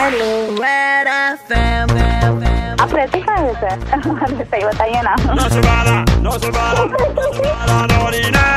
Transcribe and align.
Hello 0.00 0.62
आप 2.82 2.94
रहते 2.94 3.20
कहाँ 3.20 3.38
हैं 3.38 3.54
सर 3.54 4.44
सही 4.44 4.64
बताइए 4.64 5.00
ना। 5.02 5.14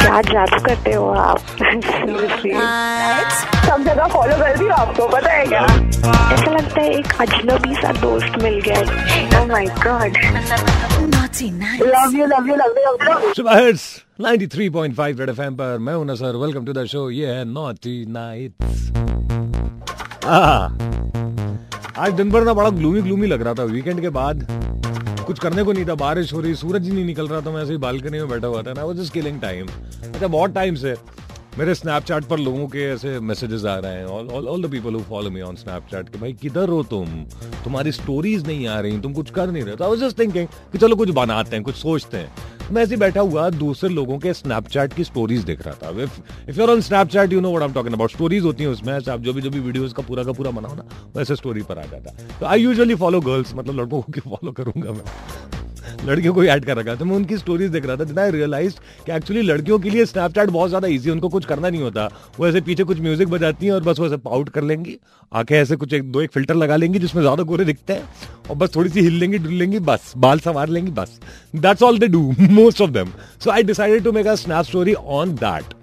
क्या 0.01 0.21
जादू 0.21 0.59
करते 0.65 0.93
हो 0.93 1.09
आप। 1.09 1.39
सब 3.65 3.83
जगह 3.83 4.07
फॉलो 4.07 4.35
कर 4.35 4.57
दी 4.57 4.67
आपको 4.67 5.07
पता 5.07 5.31
है 5.31 5.45
क्या? 5.45 5.61
ऐसा 6.33 6.51
लगता 6.51 6.81
है 6.81 6.93
एक 6.93 7.13
अजनबी 7.21 7.75
सा 7.75 7.91
दोस्त 7.91 8.41
मिल 8.43 8.59
गया 8.59 8.79
Oh 8.79 9.41
oh 9.41 9.45
my 9.45 9.65
god 9.65 10.17
love 11.81 12.15
you 12.17 12.25
love 12.25 12.47
you 12.47 12.55
love 12.55 12.79
you 12.79 13.33
सुबह 13.33 13.59
हिट्स 13.59 14.01
93.5 14.21 15.19
रेड 15.19 15.29
एफएम 15.29 15.55
पर 15.55 15.77
मैं 15.77 15.93
हूँ 15.93 16.05
Nasar 16.05 16.35
welcome 16.35 16.65
to 16.65 16.73
the 16.73 16.85
show 16.85 17.09
ये 17.09 17.27
है 17.27 17.45
नॉटी 17.45 18.05
नाइट्स 18.09 18.91
आज 22.03 22.13
दिन 22.13 22.29
भर 22.29 22.43
ना 22.43 22.53
बड़ा 22.53 22.69
ग्लूमी 22.69 23.01
ग्लूमी 23.01 23.27
लग 23.27 23.41
रहा 23.41 23.53
था। 23.53 23.63
वीकेंड 23.63 23.99
के 24.01 24.09
बाद 24.09 24.45
कुछ 25.27 25.39
करने 25.39 25.63
को 25.63 25.73
नहीं 25.73 25.85
था। 25.85 25.93
बारिश 25.95 26.33
हो 26.33 26.39
रही, 26.41 26.55
सूरज 26.55 26.85
ही 26.85 26.91
नहीं 26.91 27.05
निकल 27.05 27.27
रहा 27.27 27.41
था 27.41 27.51
मैं 27.51 27.61
ऐसे 27.63 27.71
ही 27.71 27.77
बालकनी 27.77 28.19
में 28.19 28.29
बैठा 28.29 28.47
हुआ 28.47 28.61
था 28.61 28.73
ना। 28.73 28.83
वो 28.83 28.93
जस्ट 28.93 29.13
किलिंग 29.13 29.39
टाइम 29.41 29.67
अच्छा 29.67 30.27
बहुत 30.27 30.53
टाइम 30.53 30.75
से 30.75 30.95
मेरे 31.57 31.75
स्नैपचैट 31.75 32.23
पर 32.23 32.39
लोगों 32.39 32.67
के 32.67 32.83
ऐसे 32.83 33.19
मैसेजेस 33.19 33.65
आ 33.65 33.77
रहे 33.77 33.93
हैं। 33.93 34.05
All 34.05 34.47
all 34.47 34.63
the 34.63 34.71
people 34.71 34.93
who 34.93 34.99
follow 35.09 35.29
me 35.31 35.41
on 35.41 35.55
Snapchat 35.55 36.09
कि 36.09 36.17
भाई, 36.19 36.33
किधर 36.33 36.69
हो 36.69 36.81
तुम? 36.83 37.05
तुम्हारी 37.63 37.91
स्टोरीज 37.91 38.47
नहीं 38.47 38.67
आ 38.67 38.79
रही, 38.79 38.99
तुम 38.99 39.13
कुछ 39.13 39.29
कर 39.31 39.51
नहीं 39.51 39.63
रहे। 39.63 39.75
तो 39.75 39.83
आई 39.83 39.89
वाज 39.89 39.99
जस्ट 39.99 40.19
थिंकिंग 40.19 40.47
कि 40.71 40.77
चलो 40.77 40.95
कुछ 40.95 41.09
बनाते 41.11 41.55
हैं, 41.55 41.63
कुछ 41.65 41.75
सोचते 41.75 42.17
हैं। 42.17 42.52
मैं 42.73 42.83
ऐसे 42.83 42.97
बैठा 42.97 43.21
हुआ 43.21 43.49
दूसरे 43.49 43.89
लोगों 43.89 44.17
के 44.19 44.33
स्नैपचैट 44.33 44.93
की 44.93 45.03
स्टोरीज 45.03 45.43
देख 45.43 45.65
रहा 45.67 45.75
था। 45.75 45.89
If 46.03 46.57
you 46.57 46.63
are 46.63 46.69
on 46.69 46.81
Snapchat 46.81 47.33
you 47.33 47.41
know 47.41 47.49
what 47.49 47.61
I 47.61 47.67
am 47.67 47.73
talking 47.73 47.95
about 47.95 48.11
stories 48.11 48.43
होती 48.43 48.63
हैं 48.63 48.69
उसमें 48.71 48.93
आप 48.93 49.19
जो 49.19 49.33
भी 49.33 49.41
जो 49.41 49.49
भी 49.49 49.59
वीडियोस 49.59 49.93
का 49.93 50.03
पूरा 50.03 50.23
का 50.23 50.31
पूरा 50.31 50.51
बनाओ 50.51 50.75
ना, 50.75 50.83
वैसे 51.15 51.35
स्टोरी 51.35 51.61
पर 51.61 51.79
आ 51.79 51.83
जाता। 51.83 52.37
तो 52.39 52.45
आई 52.45 52.61
यूजुअली 52.61 52.95
फॉलो 52.95 53.21
गर्ल्स 53.21 53.53
मतलब 53.55 53.79
लड़कों 53.79 54.01
को 54.01 54.29
फॉलो 54.29 54.51
करूँगा 54.51 54.91
मैं? 54.91 55.03
लड़कियों 56.05 56.33
को 56.33 56.43
ऐड 56.45 56.65
कर 56.65 56.77
रखा 56.77 56.95
था। 56.95 57.05
मैं 57.05 57.15
उनकी 57.15 57.37
स्टोरीज 57.37 57.71
देख 57.71 57.85
रहा 57.85 57.97
था, 57.97 58.03
जितना 58.03 58.27
रियलाइज़ 58.29 58.75
कि 59.05 59.11
एक्चुअली 59.11 59.41
लड़कियों 59.41 59.79
के 59.79 59.89
लिए 59.89 60.05
स्नैपचैट 60.05 60.49
बहुत 60.49 60.69
ज़्यादा 60.69 60.87
इजी 60.87 61.09
उनको 61.09 61.29
कुछ 61.29 61.45
करना 61.45 61.69
नहीं 61.69 61.81
होता। 61.81 62.09
वो 62.39 62.47
ऐसे 62.47 62.61
पीछे 62.61 62.83
कुछ 62.83 62.99
म्यूज़िक 63.01 63.27
बजाती 63.29 63.65
हैं 63.65 63.73
और 63.73 63.83
बस 63.83 63.99
वो 63.99 64.05
ऐसे 64.05 64.17
पाउट 64.19 64.49
कर 64.49 64.63
लेंगी 64.63 64.97
आके 65.31 65.55
ऐसे 65.55 65.75
कुछ 65.75 65.93
एक, 65.93 66.11
दो 66.11 66.21
एक 66.21 66.31
फ़िल्टर 66.31 66.55
लगा 66.55 66.75
लेंगी 66.75 66.99
जिसमें 66.99 67.21
ज़्यादा 67.21 67.43
गोरे 67.43 67.65
दिखते 67.65 67.93
हैं 67.93 68.09
और 68.49 68.55
बस 68.55 68.75
थोड़ी 68.75 68.89
सी 68.89 69.01
हिल 69.01 69.19
लेंगी, 69.19 69.37
डुल 69.37 69.53
लेंगी, 69.53 69.79
बस, 69.81 70.13
बाल 70.17 70.39
संवार 70.39 70.69
लेंगी, 70.69 70.91
बस। 70.91 71.19
That's 71.55 71.83
all 71.83 71.99
they 71.99 72.07
do 72.07 72.21
most 72.41 72.81
of 72.81 72.91
them 72.91 73.11
so 73.43 73.51
I 73.51 73.63
decided 73.63 74.03
to 74.03 74.11
make 74.11 74.27
a 74.27 74.35
snap 74.37 74.65
story 74.65 74.93
on 74.93 75.33
that 75.35 75.73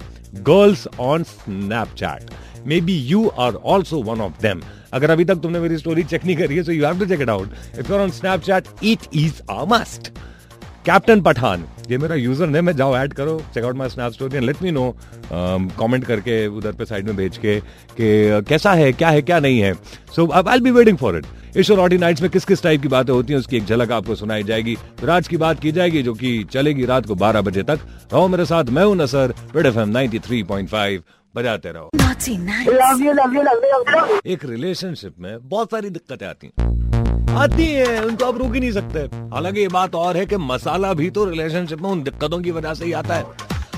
girls 0.41 0.86
on 1.00 1.22
Snapchat 1.24 2.30
maybe 2.80 2.97
you 3.06 3.27
are 3.39 3.55
also 3.55 4.03
one 4.03 4.20
of 4.20 4.42
them 4.42 4.61
अगर 4.92 5.11
अभी 5.11 5.25
तक 5.25 5.41
तुमने 5.42 5.61
मेरी 5.61 5.78
स्टोरी 5.78 6.03
चेक 6.05 6.25
नहीं 6.25 6.36
करी 6.36 6.56
है 6.56 6.62
so 6.62 6.72
you 6.72 6.84
have 6.86 6.98
to 6.98 7.06
check 7.06 7.20
it 7.20 7.30
out 7.30 7.78
if 7.78 7.92
you 7.92 7.98
on 7.98 8.11
Snapchat 8.11 8.69
it 8.83 9.14
is 9.14 9.41
a 9.50 9.64
must 9.69 10.12
captain 10.86 11.20
Pathan 11.22 11.64
ये 11.91 11.97
मेरा 11.98 12.14
यूज़र 12.14 12.47
नेम 12.47 12.69
है, 12.69 12.75
जाओ 12.77 12.97
ऐड 12.97 13.12
करो 13.12 13.41
check 13.55 13.64
out 13.64 13.77
my 13.77 13.89
snap 13.89 14.12
story 14.12 14.41
let 14.41 14.62
me 14.62 14.70
know 14.70 14.94
comment 15.33 16.05
करके 16.05 16.47
उधर 16.48 16.72
पे 16.72 16.84
साइड 16.84 17.06
में 17.06 17.17
भेज 17.17 17.36
के 17.39 17.58
कि 17.61 18.42
कैसा 18.48 18.72
है, 18.72 18.92
क्या 18.92 19.08
है, 19.11 19.22
क्या 19.22 19.39
नहीं 19.41 19.61
है. 19.61 19.74
सो 20.17 20.27
अब 20.27 20.48
I 20.48 20.61
be 20.61 20.70
waiting 20.70 20.98
for 20.98 21.19
it 21.19 21.27
इस 21.56 21.70
ऑडी 21.70 21.98
नाइट्स 21.98 22.22
में 22.22 22.30
किस 22.30 22.45
किस 22.45 22.62
टाइप 22.62 22.83
की 22.83 22.89
बातें 22.89 23.12
होती 23.12 23.33
हैं, 23.33 23.41
उसकी 23.41 23.56
एक 23.56 23.64
झलक 23.64 23.92
आपको 23.92 24.14
सुनाई 24.14 24.42
जाएगी. 24.42 24.74
फिर 25.00 25.11
आज 25.11 25.28
की 25.28 25.36
बात 25.36 25.61
की 25.61 25.72
जाएगी, 25.72 26.02
जो 26.02 26.14
कि 26.14 26.45
चलेगी 26.52 26.84
रात 26.84 27.06
को 27.06 27.14
12 27.17 27.41
बजे 27.41 27.62
तक. 27.62 27.78
रहो 28.12 28.28
मेरे 28.28 28.45
साथ, 28.45 28.64
मैं 28.64 28.84
हूँ 28.84 28.97
नसर 28.97 29.34
रेड 29.56 29.67
एफएम 29.67 29.98
93.5 29.98 31.02
बजाते 31.34 31.72
रहो 31.72 31.91
लव 31.92 31.98
यू 31.98 31.98
लव 31.98 32.00
यू 32.00 32.00
एक 34.27 34.44
रिलेशनशिप 34.44 35.14
में 35.20 35.48
बहुत 35.48 35.70
सारी 35.70 35.91
दिक्कतें 35.91 36.27
आती 36.27 36.47
हैं। 36.47 37.36
आती 37.36 37.64
हैं 37.64 38.00
उनको 38.00 38.25
आप 38.25 38.39
रोक 38.39 38.55
ही 38.55 38.61
नहीं 38.61 38.70
सकते। 38.72 38.98
हालाँकि 39.33 39.61
ये 39.61 39.69
बात 39.69 39.94
और 39.94 40.17
है 40.17 40.25
कि 40.27 40.36
मसाला 40.36 40.92
भी 40.94 41.11
तो 41.11 41.25
रिलेशनशिप 41.25 41.80
में 41.80 41.91
उन 41.91 42.02
दिक्कतों 42.02 42.41
की 42.41 42.50
वजह 42.50 42.75
से 42.75 42.84
ही 42.84 42.92
आता 42.92 43.14
है। 43.14 43.25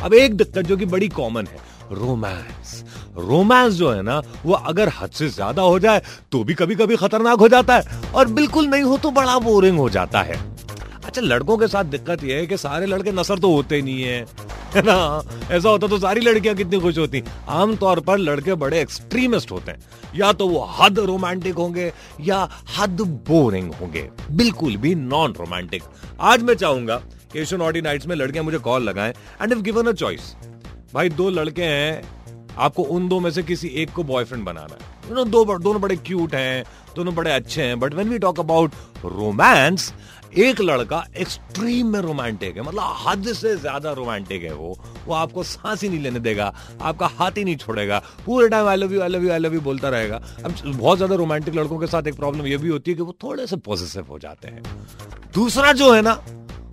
अब 0.05 0.15
एक 0.15 0.37
दिक्कत 0.37 0.63
जो 0.63 0.77
कि 0.77 0.87
बड़ी 0.87 1.09
कॉमन 1.11 1.47
है 1.47 1.59
रोमांस 1.93 2.85
रोमांस 3.19 3.73
जो 3.75 3.91
है 3.91 4.03
ना 4.03 4.21
वो 4.45 4.53
अगर 4.55 4.89
हद 5.01 5.11
से 5.11 5.29
ज़्यादा 5.29 5.63
हो 5.63 5.79
जाए 5.79 6.03
तो 6.33 6.43
भी 6.45 6.55
कभी 6.55 6.75
कभी 6.75 6.97
खतरनाक 6.97 7.39
हो 7.39 7.49
जाता 7.49 7.77
है। 7.77 8.13
और 8.13 8.29
बिल्कुल 8.31 8.67
नहीं 8.67 8.83
हो 8.83 8.97
तो 8.99 9.11
बड़ा 9.11 9.39
बोरिंग 9.39 9.79
हो 9.79 9.89
जाता 9.91 10.23
है। 10.23 10.37
अच्छा 11.05 11.21
लड़कों 11.21 11.57
के 11.59 11.67
साथ 11.69 11.85
दिक्कत 11.87 12.25
यह 12.25 12.37
है 12.37 12.47
कि 12.47 12.57
सारे 12.57 12.87
लड़के 12.87 13.13
नसर 13.13 13.39
तो 13.39 13.53
होते 13.55 13.83
नहीं 13.83 14.03
है। 14.03 14.25
है 14.77 14.83
ना? 14.83 15.23
ऐसा 15.51 15.69
होता 15.69 15.87
तो 15.87 15.99
सारी 15.99 16.21
लड़कियाँ 16.21 16.55
कितनी 16.57 16.79
खुश 16.81 16.99
होती। 16.99 17.23
आमतौर 17.49 18.01
पर 18.01 18.19
लड़के 18.19 18.55
बड़े 18.55 18.81
एक्सट्रीमिस्ट 18.81 19.51
होते 19.51 19.71
हैं। 19.71 19.79
या 20.17 20.33
तो 20.33 20.47
वो 20.49 20.65
हद 20.79 20.99
रोमांटिक 20.99 21.55
होंगे, 21.55 21.93
या 22.21 22.49
हद 22.79 23.01
बोरिंग 23.29 23.73
होंगे। 23.73 24.09
बिल्कुल 24.31 24.77
भी 24.77 24.95
नॉन 24.95 25.33
रोमांटिक 25.33 25.83
आज 26.21 26.43
मैं 26.43 26.55
चाहूँगा 26.55 27.01
एशियन 27.37 27.63
ऑडी 27.63 27.81
नाइट्स 27.81 28.07
में 28.07 28.17
लड़कियाँ 28.17 28.45
मुझे 28.45 28.59
कॉल 28.59 28.83
लगाएँ 28.83 29.13
and 29.43 29.53
if 29.53 29.61
given 29.61 29.87
a 29.87 29.93
choice 29.93 30.35
भाई, 30.95 31.09
दो 31.09 31.29
लड़के 31.31 31.63
हैं, 31.63 32.03
आपको 32.59 32.83
उन 32.83 33.09
दो 33.09 33.21
में 33.21 33.31
से 33.31 33.43
किसी 33.43 33.69
एक 33.75 33.93
को 33.93 34.03
बॉयफ्रेंड 34.05 34.45
बनाना 34.45 34.75
है। 34.75 35.09
यू 35.09 35.15
नो 35.15 35.25
दो 35.25 35.45
दोनों 35.59 35.81
बड़े 35.81 35.97
क्यूट 35.97 36.35
हैं, 36.35 36.65
दोनों 36.97 37.15
बड़े 37.15 37.31
अच्छे 37.33 37.63
हैं 37.63 37.79
but 37.81 37.95
when 37.95 38.09
we 38.09 38.19
talk 38.19 38.41
about 38.41 38.73
romance 39.05 39.93
एक 40.35 40.61
लड़का 40.61 41.05
एक्सट्रीम 41.17 41.87
में 41.87 42.01
रोमांटिक 42.01 42.57
है 42.57 42.63
मतलब 42.63 42.95
हद 42.99 43.33
से 43.33 43.55
ज़्यादा 43.57 43.93
रोमांटिक 43.93 44.43
है 44.43 44.53
वो। 44.55 44.77
वो 45.07 45.15
आपको 45.15 45.43
सांस 45.43 45.83
ही 45.83 45.89
नहीं 45.89 46.01
लेने 46.01 46.21
देगा, 46.21 46.53
आपका 46.81 47.07
हाथ 47.09 47.39
ही 47.39 47.45
नहीं 47.45 47.57
छोड़ेगा, 47.57 47.99
पूरे 48.27 48.49
time 48.49 48.67
I 48.69 48.77
love 48.77 48.93
you 48.95 49.01
I 49.03 49.09
love 49.09 49.25
you 49.25 49.31
I 49.33 49.39
love 49.39 49.55
you 49.55 49.61
बोलता 49.61 49.89
रहेगा। 49.89 50.21
अब 50.45 50.55
बहुत 50.67 50.97
ज़्यादा 50.97 51.15
रोमांटिक 51.15 51.55
लड़कों 51.55 51.79
के 51.79 51.87
साथ 51.87 52.07
एक 52.07 52.17
प्रॉब्लम 52.17 52.47
ये 52.47 52.57
भी 52.57 52.69
होती 52.69 52.91
है 52.91 52.97
कि 52.97 53.03
वो 53.03 53.17
थोड़े 53.23 53.47
से 53.47 53.57
पॉजिटिव 53.59 54.07
हो 54.11 54.19
जाते 54.19 54.49
हैं। 54.49 54.63
दूसरा 55.35 55.73
जो 55.73 55.93
है 55.93 56.03
ना, 56.03 56.13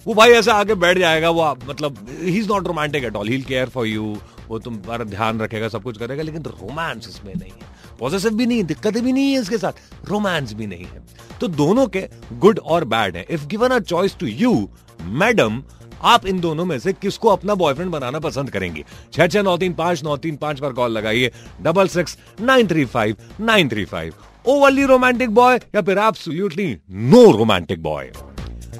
वो 0.05 0.13
भाई 0.13 0.31
ऐसे 0.31 0.51
आके 0.51 0.75
बैठ 0.75 0.97
जाएगा, 0.97 1.29
वो 1.29 1.51
मतलब 1.65 2.05
he 2.21 2.37
is 2.39 2.47
not 2.49 2.67
romantic 2.67 3.03
at 3.03 3.15
all 3.15 3.27
he 3.27 3.41
care 3.43 3.69
for 3.69 3.87
you 3.87 4.15
वो 4.47 4.59
तुम्हारा 4.59 5.05
ध्यान 5.05 5.41
रखेगा, 5.41 5.67
सब 5.69 5.83
कुछ 5.83 5.97
करेगा, 5.97 6.23
लेकिन 6.23 6.43
रोमांस 6.43 7.07
इसमें 7.07 7.33
नहीं 7.33 7.51
है। 7.51 7.77
पॉजिटिव 7.99 8.33
भी 8.33 8.45
नहीं, 8.45 8.63
दिक्कतें 8.63 9.03
भी 9.03 9.13
नहीं 9.13 9.31
है 9.33 9.41
इसके 9.41 9.57
साथ 9.57 10.09
रोमांस 10.09 10.53
भी 10.53 10.67
नहीं 10.67 10.85
है। 10.85 11.03
तो 11.41 11.47
दोनों 11.47 11.87
के 11.87 12.07
गुड 12.33 12.59
और 12.59 12.85
बैड 12.85 13.15
है। 13.17 13.25
If 13.29 13.45
given 13.47 13.69
a 13.69 13.79
choice 13.81 14.17
to 14.19 14.27
you 14.27 14.69
madam 15.01 15.61
आप 16.03 16.25
इन 16.25 16.39
दोनों 16.39 16.65
में 16.65 16.77
से 16.79 16.93
किसको 16.93 17.29
अपना 17.29 17.55
बॉयफ्रेंड 17.55 17.91
बनाना 17.91 18.19
पसंद 18.19 18.49
करेंगे? 18.49 18.83
छह 19.13 19.27
छह 19.27 19.41
नौ 19.41 19.57
तीन 19.57 19.73
पाँच, 19.73 20.03
नौ 20.03 20.15
तीन 20.17 20.35
पाँच 20.37 20.59
पर 20.59 20.73
कॉल 20.73 20.91
लगाइए। 20.91 21.31
Double 21.61 21.87
six 21.87 22.17
nine 22.41 22.67
three 22.67 22.85
five 22.85 23.17
nine 23.41 23.69
three 23.69 23.85
five 23.85 24.13
overly 24.45 24.85
romantic 24.85 25.29
boy 25.29 25.55
या 25.75 25.81
फिर 25.81 25.97
एब्सोल्युटली 25.97 26.75
नो 26.91 27.29
रोमांटिक 27.31 27.81
बॉय 27.83 28.11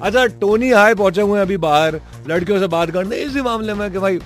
अच्छा 0.02 0.26
टोनी 0.40 0.70
हाय 0.70 0.94
पहुँचे 0.94 1.22
हुए 1.22 1.38
हैं 1.38 1.46
अभी 1.46 1.56
बाहर। 1.58 2.00
लड़कियों 2.28 2.58
से 2.60 2.66
बात 2.68 2.90
करने 2.90 3.16
इसी 3.16 3.40
मामले 3.42 3.74
में 3.74 3.90
कि 3.92 3.98
भाई 3.98 4.18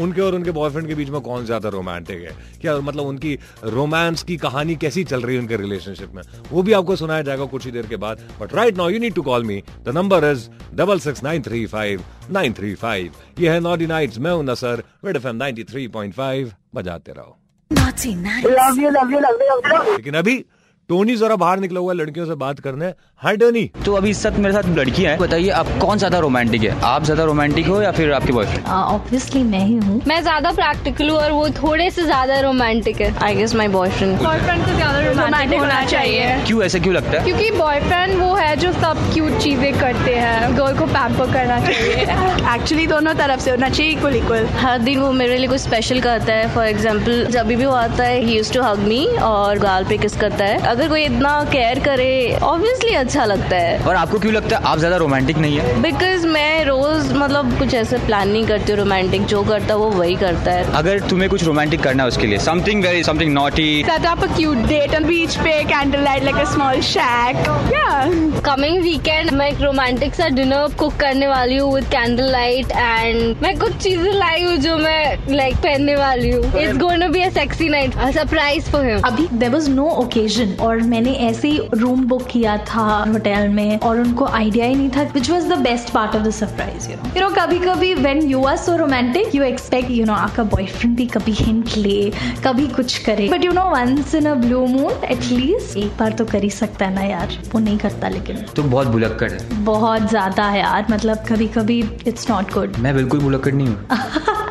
उनके 0.00 0.20
और 0.20 0.34
उनके 0.34 0.50
बॉयफ्रेंड 0.50 0.86
के 0.88 0.94
बीच 0.94 1.08
में 1.10 1.20
कौन 1.20 1.44
ज़्यादा 1.46 1.68
रोमांटिक 1.68 2.22
है? 2.22 2.34
क्या 2.60 2.76
मतलब 2.78 3.06
उनकी 3.06 3.38
रोमांस 3.64 4.22
की 4.22 4.36
कहानी 4.36 4.76
कैसी 4.76 5.04
चल 5.04 5.22
रही 5.22 5.36
है 5.36 5.42
उनके 5.42 5.56
रिलेशनशिप 5.56 6.12
में? 6.14 6.22
वो 6.50 6.62
भी 6.62 6.72
आपको 6.72 6.96
सुनाया 6.96 7.22
जाएगा 7.22 7.44
कुछ 7.46 7.64
ही 7.66 7.72
देर 7.72 7.86
के 7.86 7.96
बाद। 7.96 8.20
But 8.40 8.54
right 8.54 8.76
now 8.76 8.88
you 8.90 8.98
need 8.98 9.14
to 9.14 9.22
call 9.22 9.44
me 9.44 9.62
the 9.84 9.94
number 9.96 10.24
is 10.30 10.48
double 10.76 10.98
six 11.00 11.22
nine 11.24 11.42
three 11.42 11.64
five 11.66 12.04
nine 12.30 12.52
three 12.52 12.74
five 12.74 13.12
ये 13.40 13.50
है 13.50 13.60
नॉटी 13.60 13.86
नाइट्स 13.86 14.18
मैं 14.18 14.32
हूँ 14.32 14.44
Nasar 14.44 14.82
red 15.04 15.16
F 15.16 15.28
M 15.28 15.36
ninety 15.36 15.64
three 15.64 15.86
point 15.88 16.14
five 16.14 16.52
बजाते 16.74 17.12
रहो। 17.12 17.36
Love 17.70 18.80
you 18.80 18.90
love 18.90 19.12
you 19.12 19.20
love 19.20 19.42
you 19.42 19.92
लेकिन 19.92 20.14
अभी 20.14 20.44
Tony 20.92 21.14
जरा 21.16 21.36
बाहर 21.36 21.58
निकला 21.60 21.80
हुआ 21.80 21.92
लड़कियों 21.92 22.24
से 22.26 22.34
बात 22.36 22.58
करने। 22.60 22.86
हाय 23.22 23.36
टोनी 23.36 23.64
तो 23.84 23.92
अभी 23.96 24.10
इस 24.10 24.26
मेरे 24.26 24.52
साथ 24.52 24.68
लड़की 24.76 25.02
है। 25.02 25.16
बताइए 25.18 25.50
आप 25.50 25.66
कौन 25.80 25.98
ज़्यादा 25.98 26.18
रोमांटिक 26.18 26.62
है? 26.62 26.74
आप 26.84 27.04
ज़्यादा 27.04 27.24
रोमांटिक 27.24 27.66
हो 27.66 27.80
या 27.82 27.92
फिर 27.92 28.12
आपके 28.12 28.32
बॉयफ्रेंड 28.32 28.66
ऑब्वियसली 28.68 29.42
मैं 29.42 29.60
ही 29.60 29.76
हूँ। 29.76 30.00
मैं 30.08 30.20
ज़्यादा 30.22 30.50
प्रैक्टिकल 30.52 31.08
हूँ 31.10 31.18
और 31.18 31.30
वो 31.32 31.48
थोड़े 31.52 31.90
से 31.90 32.02
ज़्यादा 32.04 32.40
रोमांटिक 32.40 33.00
है। 33.00 33.12
I 33.24 33.34
guess 33.34 33.54
my 33.54 33.68
boyfriend 33.68 34.18
boyfriend 34.18 34.64
को 34.64 34.72
ज़्यादा 34.72 35.00
रोमांटिक 35.00 35.60
होना 35.60 35.84
चाहिए। 35.84 36.36
क्यों 36.46 36.62
ऐसे 36.62 36.80
क्यों 36.80 36.94
लगता 36.94 37.10
है? 37.10 37.24
क्योंकि 37.24 37.50
बॉयफ्रेंड 37.58 38.20
वो 38.20 38.34
है 38.34 38.54
जो 38.56 38.72
सब 38.74 39.00
क्यूट 39.14 39.38
चीज़ें 39.38 39.72
करते 39.80 40.14
हैं। 40.16 40.56
गर्ल 40.58 40.78
को 40.78 40.86
पैम्पर 40.88 41.32
करना 41.32 41.58
चाहिए। 41.66 42.02
एक्चुअली 42.54 42.86
दोनों 42.86 43.14
तरफ़ 43.14 43.40
से 43.40 43.50
होना 43.50 43.68
चाहिए 43.70 43.92
इक्वल 43.92 44.16
इक्वल 44.16 44.46
हर 44.58 44.78
दिन 44.82 45.00
वो 45.00 45.10
मेरे 45.22 45.38
लिए 45.38 45.48
कुछ 45.48 45.60
स्पेशल 45.60 46.00
करता 46.00 46.34
है। 46.34 46.54
फॉर 46.54 46.66
एग्ज़ाम्पल 46.66 47.24
जब 47.30 47.46
भी 47.46 47.64
वो 47.64 47.72
आता 47.72 48.04
है 48.04 48.20
ही 48.20 48.36
यूज़ 48.36 48.52
टू 48.52 48.62
हग 48.62 48.86
मी 48.88 49.04
और 49.24 49.58
गाल 49.58 49.84
पे 49.88 49.98
किस 49.98 50.16
करता 50.20 50.44
है। 50.44 50.60
अगर 50.72 50.81
कोई 50.88 51.04
इतना 51.04 51.32
केयर 51.52 51.78
करे 51.84 52.38
ऑब्वियसली 52.42 52.94
अच्छा 52.94 53.24
लगता 53.24 53.56
है। 53.56 53.78
और 53.80 53.96
आपको 53.96 54.18
क्यों 54.18 54.32
लगता 54.34 54.56
है 54.56 54.62
आप 54.64 54.78
ज़्यादा 54.78 54.96
रोमांटिक 54.96 55.38
नहीं 55.38 55.58
है? 55.58 55.80
बिकॉज़ 55.82 56.26
मैं 56.26 56.64
रोज 56.64 57.12
मतलब 57.12 57.58
कुछ 57.58 57.74
ऐसे 57.74 57.98
प्लान 58.06 58.28
नहीं 58.28 58.44
करती 58.46 58.74
रोमांटिक 58.74 59.26
जो 59.26 59.42
करता 59.44 59.74
है 59.74 59.78
वो 59.80 59.88
वही 59.90 60.16
करता 60.16 60.52
है। 60.52 60.72
अगर 60.76 61.00
तुम्हें 61.10 61.28
कुछ 61.30 61.44
रोमांटिक 61.44 61.82
करना 61.82 62.02
है 62.02 62.08
उसके 62.08 62.26
लिए 62.26 62.38
something 62.40 62.84
very 62.84 63.02
something 63.04 63.32
naughty 63.34 63.70
set 63.84 64.06
up 64.08 64.22
a 64.24 64.28
cute 64.34 64.62
date 64.68 64.94
on 64.96 65.06
beach 65.08 65.36
पे 65.44 65.52
candlelight 65.66 66.24
like 66.28 66.40
a 66.42 66.46
small 66.54 66.80
shack 66.88 67.40
yeah 67.72 68.40
coming 68.44 68.82
weekend 68.82 69.30
मैं 69.32 69.48
एक 69.50 69.60
रोमांटिक 69.62 70.14
सा 70.14 70.28
डिनर 70.36 70.74
कुक 70.78 70.94
करने 71.00 71.26
वाली 71.28 71.56
हूँ 71.56 71.72
विद 71.74 71.84
कैंडल 71.90 72.30
लाइट 72.32 72.70
एंड 72.72 73.42
मैं 73.42 73.56
कुछ 73.58 73.76
चीज़ें 73.82 74.12
लाई 74.12 74.42
हूँ 74.44 74.56
जो 74.58 74.76
मैं 74.76 75.34
लाइक 75.36 75.56
पहनने 75.56 75.94
वाली 75.96 76.30
हूँ। 76.30 76.44
It's 76.60 76.76
going 76.78 77.02
to 77.02 77.08
be 77.12 77.22
a 77.22 77.28
sexy 77.30 77.68
night 77.68 77.96
a 77.96 78.10
surprise 78.10 78.70
for 78.70 78.86
him 78.86 79.00
अभी 79.06 79.28
देर 79.32 79.50
वॉज़ 79.50 79.68
नो 79.70 79.88
ओकेजन 80.04 80.56
और 80.62 80.82
मैंने 80.92 81.12
ऐसे 81.28 81.48
ही 81.48 81.60
रूम 81.74 82.04
बुक 82.08 82.26
किया 82.30 82.56
था 82.68 82.82
होटल 83.08 83.48
में 83.48 83.78
और 83.80 84.00
उनको 84.00 84.24
आइडिया 84.26 84.66
ही 84.66 84.74
नहीं 84.74 84.90
था 84.90 85.02
which 85.14 85.30
was 85.30 85.48
the 85.48 85.58
best 85.62 85.92
part 85.94 86.16
of 86.16 86.22
the 86.22 86.30
surprise 86.32 86.90
you 86.90 86.96
know 86.96 87.10
you 87.16 87.22
know 87.22 87.34
कभी 87.36 87.58
कभी 87.58 87.92
when 87.94 88.22
you 88.28 88.44
are 88.44 88.56
so 88.56 88.76
romantic 88.76 89.34
you 89.34 89.42
expect 89.42 89.90
you 89.90 90.04
know 90.04 90.12
आपका 90.14 90.42
बॉयफ्रेंड 90.54 90.96
भी 90.96 91.06
कभी 91.06 91.32
हिंट 91.34 91.76
ले 91.76 92.10
कभी 92.44 92.66
कुछ 92.68 92.96
करे. 93.04 93.28
But 93.28 93.44
you 93.44 93.52
know 93.52 93.64
once 93.70 94.14
in 94.14 94.26
a 94.26 94.34
blue 94.44 94.66
moon 94.66 95.04
at least 95.10 95.76
एक 95.76 95.96
बार 95.98 96.12
तो 96.12 96.24
कर 96.24 96.42
ही 96.42 96.50
सकता 96.50 96.86
है 96.86 96.94
ना 96.94 97.02
यार 97.02 97.38
वो 97.54 97.60
नहीं 97.60 97.78
करता 97.78 98.08
लेकिन. 98.08 98.44
तुम 98.56 98.70
बहुत 98.70 98.86
भुलक्कड़ 98.88 99.30
है। 99.30 99.64
बहुत 99.64 100.08
ज़्यादा 100.10 100.50
यार 100.54 100.86
मतलब 100.90 101.24
कभी 101.28 101.48
कभी 101.58 101.80
इट्स 102.06 102.30
नॉट 102.30 102.52
गुड 102.54 102.76
मैं 102.78 102.94
बिल्कुल 102.94 103.20
भुलक्कड़ 103.20 103.54
नहीं 103.54 103.68
हूँ। 103.68 103.86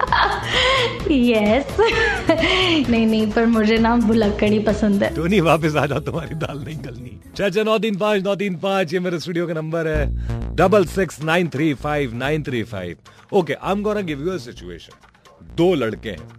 यस 1.12 1.78
नहीं 2.90 3.08
नहीं, 3.08 3.32
पर 3.32 3.46
मुझे 3.46 3.78
ना 3.78 3.96
भुलक्कड़ 3.96 4.50
ही 4.50 4.60
पसंद 4.60 5.04
है। 5.04 5.16
तो 5.16 5.26
नहीं, 5.26 5.42
वापस 5.42 5.76
आ 5.76 5.86
जाओ, 5.86 6.00
तुम्हारी 6.00 6.36
दाल 6.36 6.60
नहीं 6.60 6.78
गलनी। 6.78 7.20
चाचा 7.36 7.64
नौ, 7.64 7.78
तीन, 7.78 7.98
पाँच, 7.98 8.24
नौ, 8.24 8.36
तीन, 8.36 8.56
पाँच, 8.56 8.94
ये 8.94 9.00
मेरे 9.00 9.20
स्टूडियो 9.20 9.48
का 9.48 9.54
नंबर 9.54 9.88
है। 9.88 10.32
Double 10.56 10.86
six 10.86 11.22
nine 11.22 11.50
three 11.50 11.74
five 11.74 12.14
nine 12.14 12.44
three 12.44 12.64
five 12.64 12.98
okay 13.34 13.54
I 13.54 13.72
am 13.72 13.82
gonna 13.82 14.02
give 14.02 14.22
you 14.22 14.32
a 14.32 14.38
situation 14.38 15.08
दो 15.56 15.74
लड़के 15.74 16.10
हैं। 16.10 16.30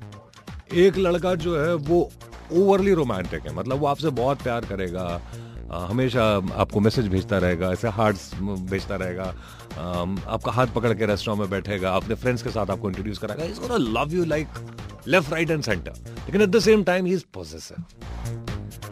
एक 0.74 0.98
लड़का 0.98 1.34
जो 1.34 1.64
है, 1.64 1.74
वो 1.74 2.10
ओवरली 2.52 2.92
रोमांटिक 2.92 3.46
है। 3.46 3.54
मतलब 3.54 3.78
वो 3.78 3.86
आपसे 3.86 4.08
बहुत 4.08 4.42
प्यार 4.42 4.60
करेगा। 4.60 5.22
हमेशा 5.74 6.24
आपको 6.54 6.80
मैसेज 6.80 7.08
भेजता 7.08 7.38
रहेगा, 7.38 7.70
ऐसे 7.72 7.88
हार्ट्स 7.90 8.30
भेजता 8.40 8.96
रहेगा 8.96 9.24
आपका 10.28 10.52
हाथ 10.52 10.66
पकड़ 10.74 10.92
के 10.94 11.06
रेस्टोरेंट 11.06 11.40
में 11.40 11.50
बैठेगा, 11.50 11.90
अपने 11.90 12.14
फ्रेंड्स 12.14 12.42
के 12.42 12.50
साथ 12.50 12.70
आपको 12.70 12.88
इंट्रोड्यूस 12.88 13.18
कराएगा। 13.18 13.44
Is 13.44 13.60
gonna 13.60 13.76
love 14.00 14.14
you 14.14 14.24
like 14.24 14.48
left 15.08 15.32
right 15.32 15.50
and 15.50 15.62
centre 15.62 15.90
लेकिन 15.90 16.42
एट 16.42 16.48
द 16.48 16.58
सेम 16.60 16.82
टाइम 16.84 17.06
ही 17.06 17.12
इज़ 17.12 17.24
पॉजिटिव 17.34 17.84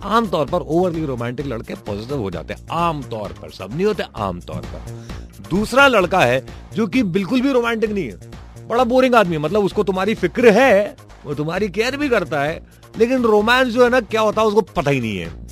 आमतौर 0.03 0.47
पर 0.47 0.61
ओवरली 0.61 1.05
रोमांटिक 1.07 1.47
लड़के 1.47 1.75
पॉजिटिव 1.87 2.19
हो 2.19 2.31
जाते 2.31 2.55
हैं, 2.55 2.67
आमतौर 2.71 3.33
पर, 3.41 3.51
सब 3.51 3.75
नहीं 3.75 3.87
होते, 3.87 4.05
आमतौर 4.19 4.63
पर। 4.65 5.49
दूसरा 5.51 5.87
लड़का 5.89 6.21
है 6.21 6.45
जो 6.75 6.87
कि 6.87 7.03
बिल्कुल 7.05 7.41
भी 7.41 7.53
रोमांटिक 7.53 7.91
नहीं 7.91 8.05
है। 8.05 8.67
बड़ा 8.69 8.85
बोरिंग 8.85 9.15
आदमी 9.15 9.37
है 9.37 9.43
मतलब 9.43 9.65
उसको 9.65 9.83
तुम्हारी 9.85 10.15
फ़िक्र 10.15 10.51
है, 10.53 10.97
वो 11.25 11.35
तुम्हारी 11.35 11.69
केयर 11.69 11.97
भी 11.97 12.09
करता 12.09 12.41
है, 12.41 12.61
लेकिन 12.95 13.23
रोमांस 13.25 13.69
जो 13.69 13.85
है 13.85 13.91
ना, 13.91 14.01
क्या 14.03 14.21
होता 14.21 14.41
है, 14.41 14.47
उसको 14.47 14.61
पता 14.61 14.91
ही 14.91 15.01
नहीं 15.01 15.19
है। 15.19 15.49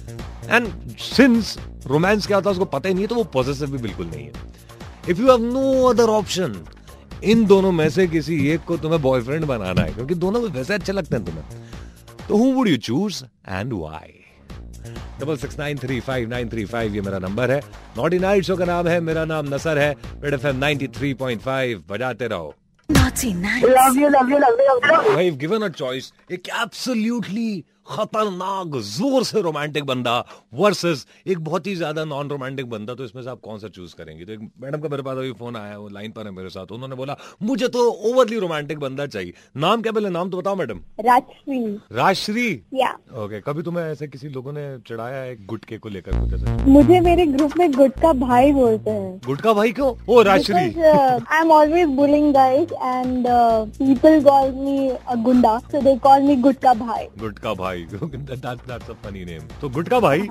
एंड 0.49 0.97
सिंस 0.99 1.57
रोमांस 1.87 2.27
क्या 2.27 2.37
होता 2.37 2.51
है 2.51 2.53
उसको 2.53 2.65
पता 2.65 2.89
ही 2.89 2.95
नहीं 2.95 3.05
है 3.05 3.09
तो 3.09 3.15
वो 3.15 3.25
पॉजिटिव 3.35 3.71
भी 3.71 3.79
बिल्कुल 3.79 4.07
नहीं 4.07 4.25
है। 4.25 4.33
If 5.09 5.21
you 5.21 5.31
have 5.31 5.43
no 5.45 5.83
other 5.89 6.09
option 6.11 6.57
इन 7.25 7.45
दोनों 7.47 7.73
में 7.73 7.89
से 7.91 8.07
किसी 8.07 8.47
एक 8.51 8.65
को 8.65 8.77
तुम्हें 8.77 9.01
बॉयफ्रेंड 9.03 9.45
बनाना 9.45 9.83
है 9.83 9.93
क्योंकि 9.95 10.15
दोनों 10.15 10.43
वैसे 10.43 10.75
अच्छे 10.75 10.93
लगते 10.93 11.17
हैं 11.17 11.25
तुम्हें। 11.25 11.45
तो 12.29 12.37
who 12.37 12.53
would 12.55 12.69
you 12.69 12.77
choose 12.77 13.23
and 13.49 13.73
why 13.73 14.15
double 15.21 15.37
six 15.37 15.59
nine 15.59 15.79
three 15.79 15.99
five 16.01 16.29
nine 16.29 16.49
three 16.49 16.65
five 16.65 16.95
ये 16.95 17.01
मेरा 17.01 17.19
नंबर 17.19 17.51
है। 17.51 17.61
नॉटी 17.97 18.19
नाइट 18.19 18.45
शो 18.45 18.57
का 18.57 18.65
नाम 18.65 18.89
है 18.89 19.01
मेरा 19.01 19.25
नाम 19.25 19.55
नसर 19.55 19.79
है। 19.79 19.91
Red 20.25 20.35
F 20.35 20.47
M 20.47 20.57
ninety 20.57 20.89
three 20.99 21.13
point 21.15 21.41
five 21.43 21.85
बजाते 21.91 22.27
रहो। 22.29 22.55
Love 22.89 23.97
you, 23.97 24.09
love 24.13 24.29
you, 24.31 24.39
love 24.43 24.61
you, 24.63 24.67
love 24.73 24.85
you. 24.89 25.15
I've 25.21 25.39
given 25.39 25.65
a 25.67 25.71
choice. 25.79 26.07
एक 26.33 26.49
absolutely 26.61 27.65
खतरनाक 27.89 28.77
ज़ोर 28.87 29.25
से 29.25 29.41
रोमांटिक 29.43 29.85
बंदा 29.87 30.19
वर्सेस 30.55 31.07
एक 31.27 31.39
बहुत 31.45 31.67
ही 31.67 31.75
ज़्यादा 31.75 32.05
नॉन 32.07 32.29
रोमांटिक 32.31 32.69
बंदा 32.71 32.95
तो 32.95 33.05
इसमें 33.05 33.23
से 33.23 33.31
आप 33.31 33.41
कौन 33.43 33.59
सा 33.59 33.69
चूज़ 33.71 33.95
करेंगे? 33.97 34.25
तो 34.25 34.33
एक 34.33 34.41
मैडम 34.63 34.81
का 34.81 34.89
मेरे 34.89 35.03
पास 35.03 35.17
अभी 35.19 35.33
फ़ोन 35.35 35.57
आया 35.57 35.77
वो 35.79 35.89
लाइन 35.91 36.13
पर 36.13 36.27
है 36.27 36.33
मेरे 36.33 36.49
साथ 36.51 36.73
उन्होंने 36.73 36.97
बोला 36.97 37.17
मुझे 37.43 37.69
तो 37.69 37.89
ओवरली 38.11 38.39
रोमांटिक 38.39 38.79
बंदा 38.81 39.07
चाहिए। 39.09 39.33
नाम 39.57 39.83
क्या 39.83 39.93
पहले? 39.93 40.09
नाम 40.11 40.31
तो 40.31 40.39
बताओ 40.39 40.57
मैडम 40.57 40.81
राजश्री। 41.01 41.59
राजश्री? 41.93 42.49
या। 42.75 42.91
ओके 43.25 43.41
कभी 43.41 43.63
तुम्हें 43.63 43.85
ऐसे 43.85 44.07
किसी 44.09 44.29
लोगों 44.31 44.53
ने 44.53 44.67
चढ़ाया 44.89 45.23
है 45.23 45.37
गुटके 45.47 45.79
को 45.79 45.89
लेकर 45.89 46.19
कुछ 46.21 46.35
ऐसा? 46.35 46.57
मुझे 46.69 47.01
मेरे 47.01 47.27
ग्रुप 47.29 47.57
में 47.59 47.71
गुटका 47.73 48.13
भाई 48.19 48.53
बोलते 48.53 48.91
हैं। 48.91 49.21
गुटका 49.27 49.53
भाई 49.53 49.73
क्यों? 49.73 49.93
ओ 50.09 50.21
Rajshree. 50.23 50.57
I 50.57 51.41
am 51.41 51.51
always 51.53 51.89
bullying 51.97 52.33
guys 52.35 52.73
and 52.75 53.27
people 53.79 54.23
call 54.25 54.51
me 54.55 55.23
goonda 55.23 55.59
so 55.61 55.81
they 55.83 55.97
call 56.01 56.23
मी 56.23 56.37
गुटका 56.39 56.75
भाई। 56.77 57.07
गुटका 57.21 57.55
भाई। 57.55 57.78
भाई। 57.87 58.67
that's 58.67 58.89
a 58.89 58.95
funny 58.95 59.25
name. 59.25 59.43
तो 59.61 59.69
गुटका 59.69 60.01
भाई? 60.01 60.21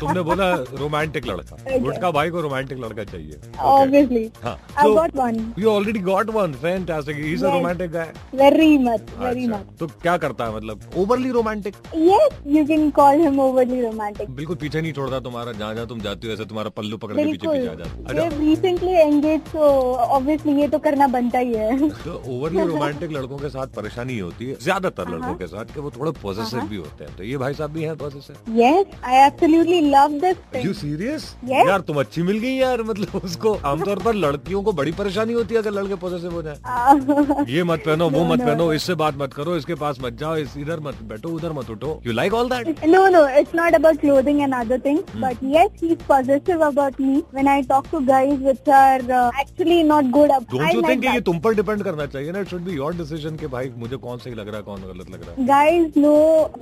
तुमने 0.00 0.20
बोला 0.22 0.54
रोमांटिक 0.54 1.26
लड़का। 1.26 1.78
गुटका 1.78 2.10
भाई 2.10 2.30
को 2.30 2.40
रोमांटिक 2.40 2.78
लड़का 2.78 3.04
चाहिए। 3.04 3.40
ऑब्वियसली 3.60 4.30
हाँ. 4.42 4.58
I 4.76 4.82
got 4.82 5.14
one. 5.14 5.54
You 5.58 5.70
already 5.70 5.98
got 5.98 6.30
one. 6.34 6.54
Fantastic. 6.54 7.16
He's 7.16 7.42
a 7.42 7.46
romantic 7.46 7.92
guy. 7.92 8.12
Very 8.34 8.78
much, 8.78 9.02
very 9.18 9.46
much. 9.46 9.78
तो 9.78 9.86
क्या 9.86 10.16
करता 10.16 10.44
है 10.44 10.56
मतलब? 10.56 10.80
Overly 10.96 11.30
romantic 11.30 11.74
Yes, 11.94 12.32
you 12.46 12.64
can 12.66 12.92
call 12.92 13.20
him 13.26 13.38
overly 13.38 13.82
romantic. 13.82 14.30
बिल्कुल 14.30 14.56
पीछे 14.56 14.80
नहीं 14.80 14.92
छोड़ता 14.92 15.20
तुम्हारा। 15.20 15.52
जहाँ 15.52 15.74
जहाँ 15.74 15.86
तुम 15.86 16.00
जाती 16.00 16.26
हो 16.26 16.32
ऐसे 16.32 16.44
तुम्हारा 16.44 16.70
पल्लू 16.70 16.96
पकड़ 16.96 17.16
के 17.16 17.24
पीछे 17.24 17.48
पीछे 17.48 17.68
आ 17.68 17.74
जाता 17.74 18.22
है। 18.22 18.28
रिसेंटली 18.38 18.92
एंगेज 18.92 19.40
तो 19.40 19.94
ऑब्वियसली 19.94 20.52
ये 20.60 20.68
तो 20.68 20.78
करना 20.78 21.06
बनता 21.06 21.38
ही 21.38 21.54
है। 21.54 21.90
तो 21.90 22.22
ओवरली 22.38 22.64
रोमांटिक 22.64 23.12
लड़कों 23.12 23.38
के 23.38 23.48
साथ 23.48 23.66
परेशानी 23.66 24.18
होती 24.18 24.46
है 24.46 24.56
ज़्यादातर 24.62 25.08
लड़कों 25.08 25.34
के 25.34 25.46
साथ 25.46 25.64
कि 25.64 25.80
वो 25.80 25.90
थोड़े 25.90 26.10
पॉजिटिव 26.22 26.60
भी 26.68 26.76
होते 26.76 27.04
हैं। 27.04 27.16
तो 27.16 27.24
ये 27.24 27.36
भाई 27.38 27.54
साहब 27.54 27.70
भी 27.72 27.82
हैं 27.82 27.96
positive 27.96 28.58
yes 28.58 28.86
I 29.04 29.16
absolutely 29.26 29.80
love 29.90 30.18
this 30.20 30.64
you 30.64 30.72
serious 30.74 31.24
यार 31.48 31.80
तुम 31.82 32.00
अच्छी 32.00 32.22
मिल 32.22 32.38
गई 32.38 32.54
यार 32.54 32.82
मतलब 32.84 33.20
उसको 33.24 33.54
आमतौर 33.66 33.98
पर 34.04 34.14
लड़कियों 34.16 34.62
को 34.62 34.72
बड़ी 34.74 34.92
परेशानी 34.94 35.32
होती 35.32 35.54
है 35.54 35.60
अगर 35.60 35.70
लड़के 35.72 35.94
पॉजिटिव 36.04 36.32
हो 36.32 36.42
जाए। 36.42 37.44
ये 37.48 37.62
मत 37.64 37.82
पहनो 37.86 38.08
वो 38.18 38.24
मत 38.24 38.40
पहनो 38.40 38.72
इससे 38.72 38.94
बात 38.96 39.16
मत 39.18 39.34
करो 39.34 39.56
इसके 39.56 39.74
पास 39.76 39.98
मत 40.02 40.18
जाओ 40.20 40.36
इस 40.38 40.56
इधर 40.58 40.80
मत 40.80 41.02
बैठो 41.08 41.28
उधर 41.30 41.52
मत 41.52 41.70
उठो। 41.70 42.00
You 42.06 42.12
like 42.12 42.34
all 42.34 42.48
that 42.50 42.84
no 42.86 43.06
no 43.08 43.26
it's 43.38 43.54
not 43.54 43.74
about 43.74 44.00
clothing 44.00 44.40
and 44.40 44.54
other 44.54 44.80
things 44.84 45.16
but 45.16 45.44
yes 45.54 45.82
he 45.82 45.88
is 45.88 46.06
positive 46.08 46.64
about 46.66 47.00
me 47.00 47.16
when 47.34 47.48
I 47.48 47.62
talk 47.70 47.86
to 47.92 48.00
guys 48.06 48.38
which 48.40 48.68
are 48.70 49.00
actually 49.40 49.82
not 49.84 50.10
good 50.10 50.30
don't 50.30 50.74
you 50.74 50.82
think 50.82 51.04
ये 51.04 51.20
तुम 51.22 51.38
पर 51.40 51.54
depend 51.54 51.82
करना 51.82 52.06
चाहिए 52.06 52.32
ना? 52.32 52.40
It 52.40 52.48
should 52.48 52.62
be 52.64 52.76
your 52.76 52.94
decision 52.96 53.36
कि 53.36 53.46
भाई 53.48 53.70
मुझे 53.78 53.96
कौन 53.98 54.18
सही 54.18 54.34
लग 54.34 54.48
रहा 54.48 54.56
है 54.56 54.62
कौन 54.62 54.80
गलत 54.82 55.10
लग 55.10 55.20
रहा 55.22 55.32
है। 55.32 55.46
Guys 55.46 55.96
no 55.96 56.07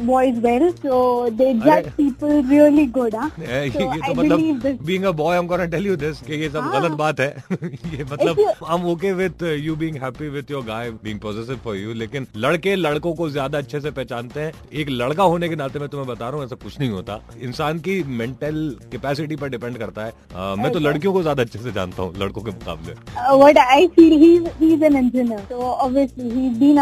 boys 0.03 0.39
well 0.41 0.71
so 0.73 0.99
they 1.31 1.53
जज 1.55 1.91
पीपल 1.97 2.43
रियली 2.51 2.87
गुड 2.93 3.15
हाँ 3.15 3.31
ये 3.39 3.71
तो 3.71 4.15
मतलब 4.15 5.07
a 5.07 5.11
boy 5.13 5.35
I 5.35 5.43
am 5.43 5.47
gonna 5.47 5.65
tell 5.67 5.87
you 5.87 5.97
this 5.97 6.21
कि 6.21 6.35
ये 6.35 6.49
सब 6.51 6.71
गलत 6.73 6.93
बात 6.99 7.21
है। 7.21 7.45
ये 7.63 8.05
मतलब 8.05 8.41
am 8.75 8.87
okay 8.91 9.13
with 9.13 9.43
you 9.63 9.77
being 9.77 9.97
happy 10.03 10.29
with 10.29 10.51
your 10.51 10.65
guy 10.65 10.91
being 11.05 11.21
positive 11.21 11.61
for 11.65 11.77
you 11.77 11.93
लेकिन 11.95 12.27
लड़के 12.37 12.75
लड़कों 12.77 13.15
को 13.15 13.29
ज़्यादा 13.31 13.59
अच्छे 13.59 13.81
से 13.81 13.91
पहचानते 13.91 14.41
हैं। 14.41 14.53
एक 14.73 14.89
लड़का 14.91 15.23
होने 15.25 15.49
के 15.49 15.57
नाते 15.57 15.79
मैं 15.79 15.89
तुम्हें 15.89 16.09
बता 16.09 16.29
रहा 16.29 16.37
हूँ 16.37 16.45
ऐसा 16.45 16.57
कुछ 16.63 16.79
नहीं 16.81 16.91
होता। 16.91 17.21
इंसान 17.43 17.79
की 17.79 18.03
मेंटल 18.19 18.77
कैपेसिटी 18.93 19.37
पर 19.37 19.49
डिपेंड 19.49 19.79
करता 19.79 20.05
है। 20.05 20.12
uh, 20.12 20.59
मैं 20.59 20.73
तो 20.73 20.79
लड़कियों 20.79 21.12
को 21.12 21.23
ज़्यादा 21.23 21.43
अच्छे 21.43 21.59
से 21.59 21.73
जानता 21.73 22.03
हूँ 22.03 22.15
लड़कों 22.19 22.43
के 22.43 22.50
मुकाबले। 22.50 22.95
What 23.37 23.59
I 23.59 23.87
feel 23.97 24.12
he 24.12 24.37
he 24.61 24.73
is 24.75 24.85
an 24.85 24.97
engineer 24.97 25.38
so 25.41 25.57
obviously 25.62 26.31
he 26.31 26.47
is 26.47 26.59
been 26.59 26.79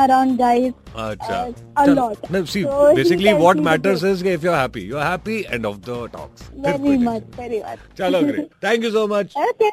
Acha. 0.94 1.56
a 1.76 1.90
lot. 1.90 2.30
No, 2.30 2.44
see, 2.44 2.62
so 2.62 2.94
basically 2.94 3.34
what 3.34 3.58
matters 3.58 4.04
is 4.04 4.22
if 4.22 4.42
you're 4.42 4.54
happy. 4.54 4.82
You're 4.82 5.00
happy, 5.02 5.46
end 5.46 5.66
of 5.66 5.82
the 5.82 6.08
talks. 6.08 6.42
Very 6.56 6.98
much, 6.98 7.22
very 7.40 7.60
much. 7.60 7.78
Chalo, 7.96 8.22
great. 8.32 8.52
Thank 8.60 8.84
you 8.84 8.90
so 8.92 9.06
much. 9.08 9.34
Okay. 9.50 9.70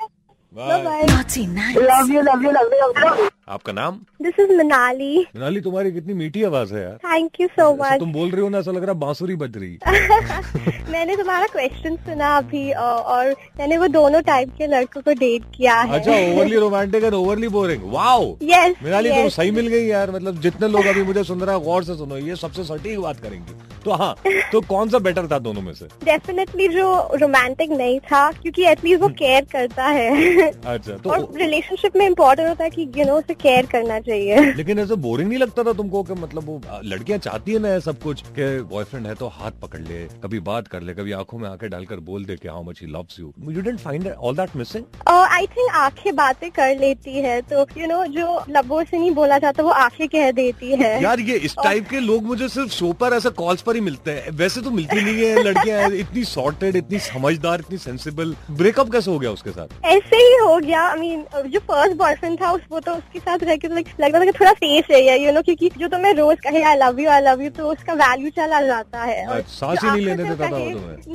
Bye. 0.53 0.83
Bye-bye. 0.83 1.13
Love 1.13 2.09
you, 2.09 2.23
love 2.23 2.41
you, 2.41 2.51
love 2.51 2.71
you, 2.71 2.93
love 2.95 3.17
you. 3.19 3.29
आपका 3.51 3.71
नाम? 3.73 3.95
This 4.21 4.39
is 4.39 4.51
Manali 4.57 5.19
Manali 5.35 5.61
तुम्हारी 5.61 5.91
कितनी 5.91 6.13
मीठी 6.13 6.43
आवाज़ 6.43 6.73
है 6.73 6.81
यार। 6.81 6.97
Thank 7.05 7.39
you 7.41 7.47
so 7.47 7.73
much 7.75 7.99
तुम 7.99 8.11
बोल 8.13 8.29
रही 8.31 8.41
हो 8.41 8.49
ना 8.49 8.57
ऐसा 8.57 8.71
लग 8.71 8.83
रहा 8.83 8.93
बांसुरी 9.01 9.35
बज 9.35 9.57
रही। 9.57 9.77
मैंने 10.91 11.15
तुम्हारा 11.15 11.45
क्वेश्चन 11.51 11.95
सुना 12.05 12.35
अभी 12.37 12.71
और 12.73 13.29
मैंने 13.59 13.77
वो 13.77 13.87
दोनों 13.87 14.21
टाइप 14.21 14.53
के 14.57 14.67
लड़कों 14.67 15.01
को 15.01 15.13
डेट 15.13 15.43
किया 15.57 15.75
है। 15.81 15.99
अच्छा 15.99 16.11
overly 16.11 16.55
romantic 16.55 17.03
and 17.03 17.13
overly 17.13 17.47
boring 17.57 17.83
wow 17.93 18.29
yes 18.43 18.75
Manali 18.83 19.09
तुम 19.11 19.27
सही 19.37 19.51
मिल 19.51 19.67
गई 19.67 19.85
यार 19.87 20.11
मतलब 20.11 20.39
जितने 20.41 20.67
लोग 20.67 20.85
अभी 20.85 21.03
मुझे 21.03 21.23
सुन 21.23 21.41
रहे 21.41 21.55
हैं 21.55 21.63
गौर 21.65 21.83
से 21.83 21.95
सुनो 21.97 22.17
ये 22.17 22.35
सबसे 22.45 22.63
सटीक 22.63 22.99
बात 22.99 23.19
करेंगे। 23.19 23.59
तो 23.85 23.91
हाँ 23.91 24.15
तो 24.51 24.59
कौन 24.61 24.89
सा 24.89 24.99
बेटर 25.05 25.27
था 25.27 25.37
दोनों 25.39 25.61
में 25.61 25.73
से? 25.73 25.85
डेफिनेटली 26.05 26.67
जो 26.67 26.87
रोमांटिक 27.21 27.71
नहीं 27.71 27.99
था 28.01 28.19
क्योंकि 28.31 28.65
एटलीस्ट 28.71 29.01
वो 29.01 29.07
केयर 29.19 29.45
करता 29.51 29.85
है। 29.87 30.49
अच्छा 30.49 30.97
तो 30.97 31.09
और 31.09 31.27
रिलेशनशिप 31.37 31.95
में 31.97 32.05
इम्पोर्टेंट 32.05 32.47
होता 32.49 32.63
है 32.63 32.69
कि 32.69 32.89
यू 32.97 33.05
नो 33.05 33.19
केयर 33.41 33.65
करना 33.65 33.99
चाहिए। 33.99 34.53
लेकिन 34.53 34.79
ऐसे 34.79 34.95
बोरिंग 35.01 35.29
नहीं 35.29 35.39
लगता 35.39 35.63
था 35.63 35.73
तुमको 35.73 36.03
कि 36.03 36.13
मतलब 36.13 36.45
वो 36.45 36.61
लड़कियाँ 36.85 37.19
चाहती 37.19 37.53
है 37.53 37.59
ना 37.59 37.77
सब 37.79 37.99
कुछ 37.99 38.21
कि 38.37 38.49
बॉयफ्रेंड 38.71 39.07
है 39.07 39.15
तो 39.15 39.27
हाथ 39.33 39.59
पकड़ 39.61 39.79
ले 39.81 40.03
कभी 40.23 40.39
बात 40.41 40.67
कर 40.67 40.81
ले 40.81 40.93
कभी 40.93 41.11
आँखों 41.11 41.39
में 41.39 41.49
आँखें 41.49 41.69
डालकर 41.69 41.99
बोल 42.09 42.25
दे 42.25 42.35
कि 42.35 42.47
how 42.47 42.63
much 42.63 42.81
he 42.81 42.87
loves 42.91 43.19
you 43.19 43.33
you 43.49 43.61
didn't 43.61 43.79
find 43.79 44.07
all 44.09 44.35
that 44.35 44.55
missing 44.55 44.83
I 45.07 45.47
think 45.47 45.69
आँखें 45.75 46.15
बातें 46.15 46.49
कर 46.51 46.77
लेती 46.79 47.19
है 47.21 47.39
तो 47.41 47.65
यू 47.77 47.87
नो 47.87 48.05
जो 48.13 48.43
लबों 48.49 48.83
से 48.83 48.97
नहीं 48.97 49.11
बोला 49.11 49.37
जाता 49.37 49.63
वो 49.63 49.69
आँखें 49.69 50.07
कह 50.07 50.31
देती 50.31 50.71
है। 50.75 51.01
यार 51.03 51.19
ये 51.19 51.37
इस 51.37 51.55
टाइप 51.63 51.87
के 51.89 51.99
लोग 51.99 52.23
मुझे 52.23 52.47
सिर्फ़ 52.49 52.69
शो 52.71 52.91
पर 52.93 53.13
ऐसे 53.13 53.29
कॉल्स 53.31 53.61
पर 53.61 53.75
ही 53.75 53.81
मिलते 53.81 54.11
हैं। 54.11 54.31
वैसे 54.37 54.61
तो 54.61 54.71
मिलती 54.71 55.01
नहीं 55.01 55.25
है 55.25 55.43
लड़कियाँ 55.43 55.89
इतनी 56.01 56.23
सॉर्टेड 56.25 56.75
इतनी 56.75 56.99
समझदार 56.99 57.59
इतनी 57.59 57.77
सेंसिबल 57.77 58.35
ब्रेकअप 58.51 58.91
कैसे 58.91 59.11
हो 59.11 59.19
गया 59.19 59.31
उसके 59.31 59.51
साथ? 59.51 59.67
ऐसे 59.85 60.15
ही 60.17 60.35
हो 60.37 60.57
गया 60.59 60.81
आई 60.83 60.99
मीन 60.99 61.25
जो 61.47 61.59
फ़र्स्ट 61.59 61.97
बॉयफ्रेंड 61.97 62.41
था 62.41 62.51
उस 62.51 62.61
वो 62.71 62.79
तो 62.79 62.91
उसके 62.93 63.19
साथ 63.19 63.30
साथ 63.31 63.43
रह 63.47 63.55
के 63.55 63.67
तो 63.67 63.75
लगता 63.75 64.19
था 64.19 64.25
कि 64.25 64.31
थोड़ा 64.31 64.51
सेफ़ 64.53 64.91
है 64.91 65.19
यू 65.23 65.31
नो 65.31 65.41
क्योंकि 65.41 65.69
जो 65.77 65.87
तुम्हें 65.87 66.13
रोज 66.13 66.39
कहे 66.43 66.61
I 66.63 66.77
love 66.77 66.99
you 66.99 67.09
I 67.09 67.21
love 67.21 67.41
you 67.41 67.49
तो 67.57 67.71
उसका 67.71 67.93
वैल्यू 68.01 68.29
चला 68.35 68.61
जाता 68.61 69.03
है। 69.03 69.25
अच्छा, 69.25 69.49
सांस 69.49 69.83
ही 69.83 69.89
नहीं 69.89 70.05
लेने 70.05 70.23
देता 70.23 70.47
था 70.47 70.59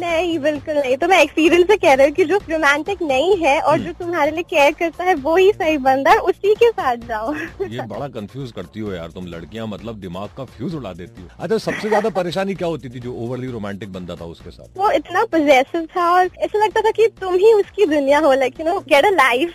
नहीं 0.00 0.38
बिल्कुल 0.40 0.74
नहीं। 0.74 0.96
तो 0.96 1.08
मैं 1.08 1.20
एक्सपीरियंस 1.22 1.66
से 1.66 1.76
कह 1.76 1.94
रही 1.94 2.06
हूँ 2.06 2.14
कि 2.14 2.24
जो 2.24 2.36
रोमांटिक 2.50 3.02
नहीं 3.02 3.36
है 3.38 3.58
और 3.60 3.78
जो 3.80 3.92
तुम्हारे 4.00 4.30
लिए 4.30 4.42
केयर 4.50 4.72
करता 4.78 5.04
है 5.04 5.14
वो 5.26 5.36
ही 5.36 5.50
सही 5.52 5.78
बंदा 5.86 6.10
है 6.10 6.18
उसी 6.30 6.54
के 6.54 6.70
साथ 6.70 7.06
जाओ। 7.08 7.34
ये 7.68 7.86
बड़ा 7.86 8.08
कंफ्यूज 8.10 8.52
करती 8.52 8.80
हो 8.80 8.92
यार 8.92 9.10
तुम 9.10 9.26
लड़कियाँ 9.26 9.66
मतलब 9.66 10.00
दिमाग 10.00 10.28
का 10.36 10.44
फ्यूज 10.46 10.74
उड़ा 10.74 10.92
देती 10.94 11.22
हो। 11.22 11.28
अच्छा 11.38 11.58
सबसे 11.58 11.88
ज़्यादा 11.88 12.10
परेशानी 12.18 12.54
क्या 12.54 12.68
होती 12.68 12.88
थी 12.88 13.00
जो 13.00 13.14
ओवरली 13.24 13.50
रोमांटिक 13.52 13.92
बंदा 13.92 14.16
था 14.16 14.24
उसके 14.26 14.50
साथ? 14.50 14.78
वो 14.78 14.90
इतना 14.92 15.24
पोजेसिव 15.32 15.86
था 15.96 16.10
और 16.12 16.30
ऐसा 16.38 16.64
लगता 16.64 16.80
था 16.80 16.90
कि 16.90 17.06
तुम 17.20 17.34
ही 17.36 17.52
उसकी 17.54 17.86
दुनिया 17.86 18.18
हो 18.18 18.32
like 18.34 18.60
you 18.60 18.66
know 18.66 18.78
get 18.88 19.04
a 19.04 19.10
life 19.10 19.54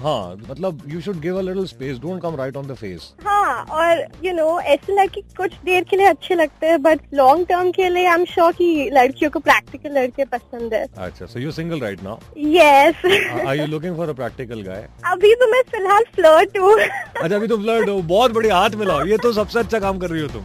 हाँ 0.00 0.36
मतलब 0.48 0.82
you 0.88 1.00
should 1.00 1.20
give 1.20 1.38
a 1.38 1.42
little 1.54 1.66
space 1.68 1.98
don't 1.98 2.22
come 2.22 2.36
right 2.36 2.56
on 2.56 2.66
the 2.66 2.74
face 2.74 3.12
हाँ 3.24 3.64
और 3.78 4.04
यू 4.24 4.32
नो 4.32 4.58
ऐसे 4.60 4.94
लगे 4.94 5.20
कुछ 5.36 5.52
देर 5.64 5.84
के 5.90 5.96
लिए 5.96 6.06
अच्छे 6.06 6.34
लगते 6.34 6.66
हैं 6.66 6.80
बट 6.82 7.00
लॉन्ग 7.14 7.46
टर्म 7.48 7.70
के 7.72 7.88
लिए 7.88 8.06
आई 8.06 8.14
एम 8.14 8.24
श्योर 8.24 8.52
कि 8.52 8.90
लड़कियों 8.92 9.30
को 9.30 9.40
प्रैक्टिकल 9.40 9.98
लड़के 9.98 10.24
पसंद 10.34 10.74
है। 10.74 10.86
अच्छा 11.06 11.26
so 11.26 11.40
you 11.40 11.50
single 11.52 11.80
right 11.80 12.02
now 12.02 12.18
yes 12.54 13.04
are 13.46 13.56
you 13.56 13.66
looking 13.66 13.96
for 13.96 14.08
a 14.08 14.12
practical 14.22 14.62
guy 14.62 14.88
अभी 15.12 15.34
तो 15.42 15.50
मैं 15.52 15.62
फ़िलहाल 15.70 16.04
फ्लर्ट 16.14 16.58
हूँ। 16.58 16.74
अच्छा 16.80 17.34
अभी 17.36 17.48
तुम 17.48 17.62
फ्लर्ट 17.62 17.88
हो 17.88 18.00
बहुत 18.14 18.32
बड़ी 18.32 18.48
हाथ 18.48 18.70
मिलाओ 18.78 19.04
ये 19.06 19.16
तो 19.22 19.32
सबसे 19.32 19.58
अच्छा 19.58 19.78
काम 19.80 19.98
कर 19.98 20.10
रही 20.10 20.22
हो 20.22 20.28
तुम। 20.28 20.42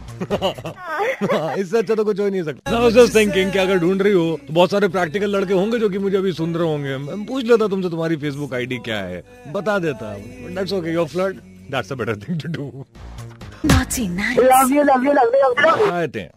हाँ, 1.30 1.54
इससे 1.56 1.78
अच्छा 1.78 1.94
तो 1.94 2.04
कुछ 2.04 2.20
हो 2.20 2.24
ही 2.24 2.30
नहीं 2.30 2.42
सकता। 2.42 2.76
आई 2.76 2.82
वाज 2.82 2.92
जस्ट 2.94 3.14
थिंकिंग 3.14 3.52
कि 3.52 3.58
अगर 3.58 3.78
ढूंढ 3.78 4.02
रही 4.02 4.12
हो 4.12 4.24
तो 4.46 4.54
बहुत 4.54 4.70
सारे 4.70 4.88
प्रैक्टिकल 4.88 5.36
लड़के 5.36 5.54
होंगे 5.54 5.78
जो 5.78 5.88
कि 5.88 5.98
मुझे 5.98 6.16
अभी 6.16 6.32
सुन 6.32 6.54
रहे 6.54 6.68
होंगे। 6.68 6.96
मैं 6.98 7.24
पूछ 7.26 7.44
लेता 7.44 7.68
तुमसे 7.68 7.90
तुम्हारी 7.90 8.16
फेसबुक 8.16 8.54
आईडी 8.54 8.78
क्या 8.84 8.96
है? 8.96 9.22
बता 9.52 9.78
देता। 9.78 10.14
That's 10.54 10.72
okay 10.72 10.94
your 11.00 11.08
flirt 11.08 11.36
that's 11.72 11.92
a 11.92 11.94
better 11.94 12.16
thing 12.18 12.40
to 12.40 12.48
do 12.52 12.84
love 13.66 14.72
you 14.72 14.82
love 14.82 15.06
you 15.06 15.12
love 15.12 15.34
you 15.36 15.54
शिकायतें 15.54 16.28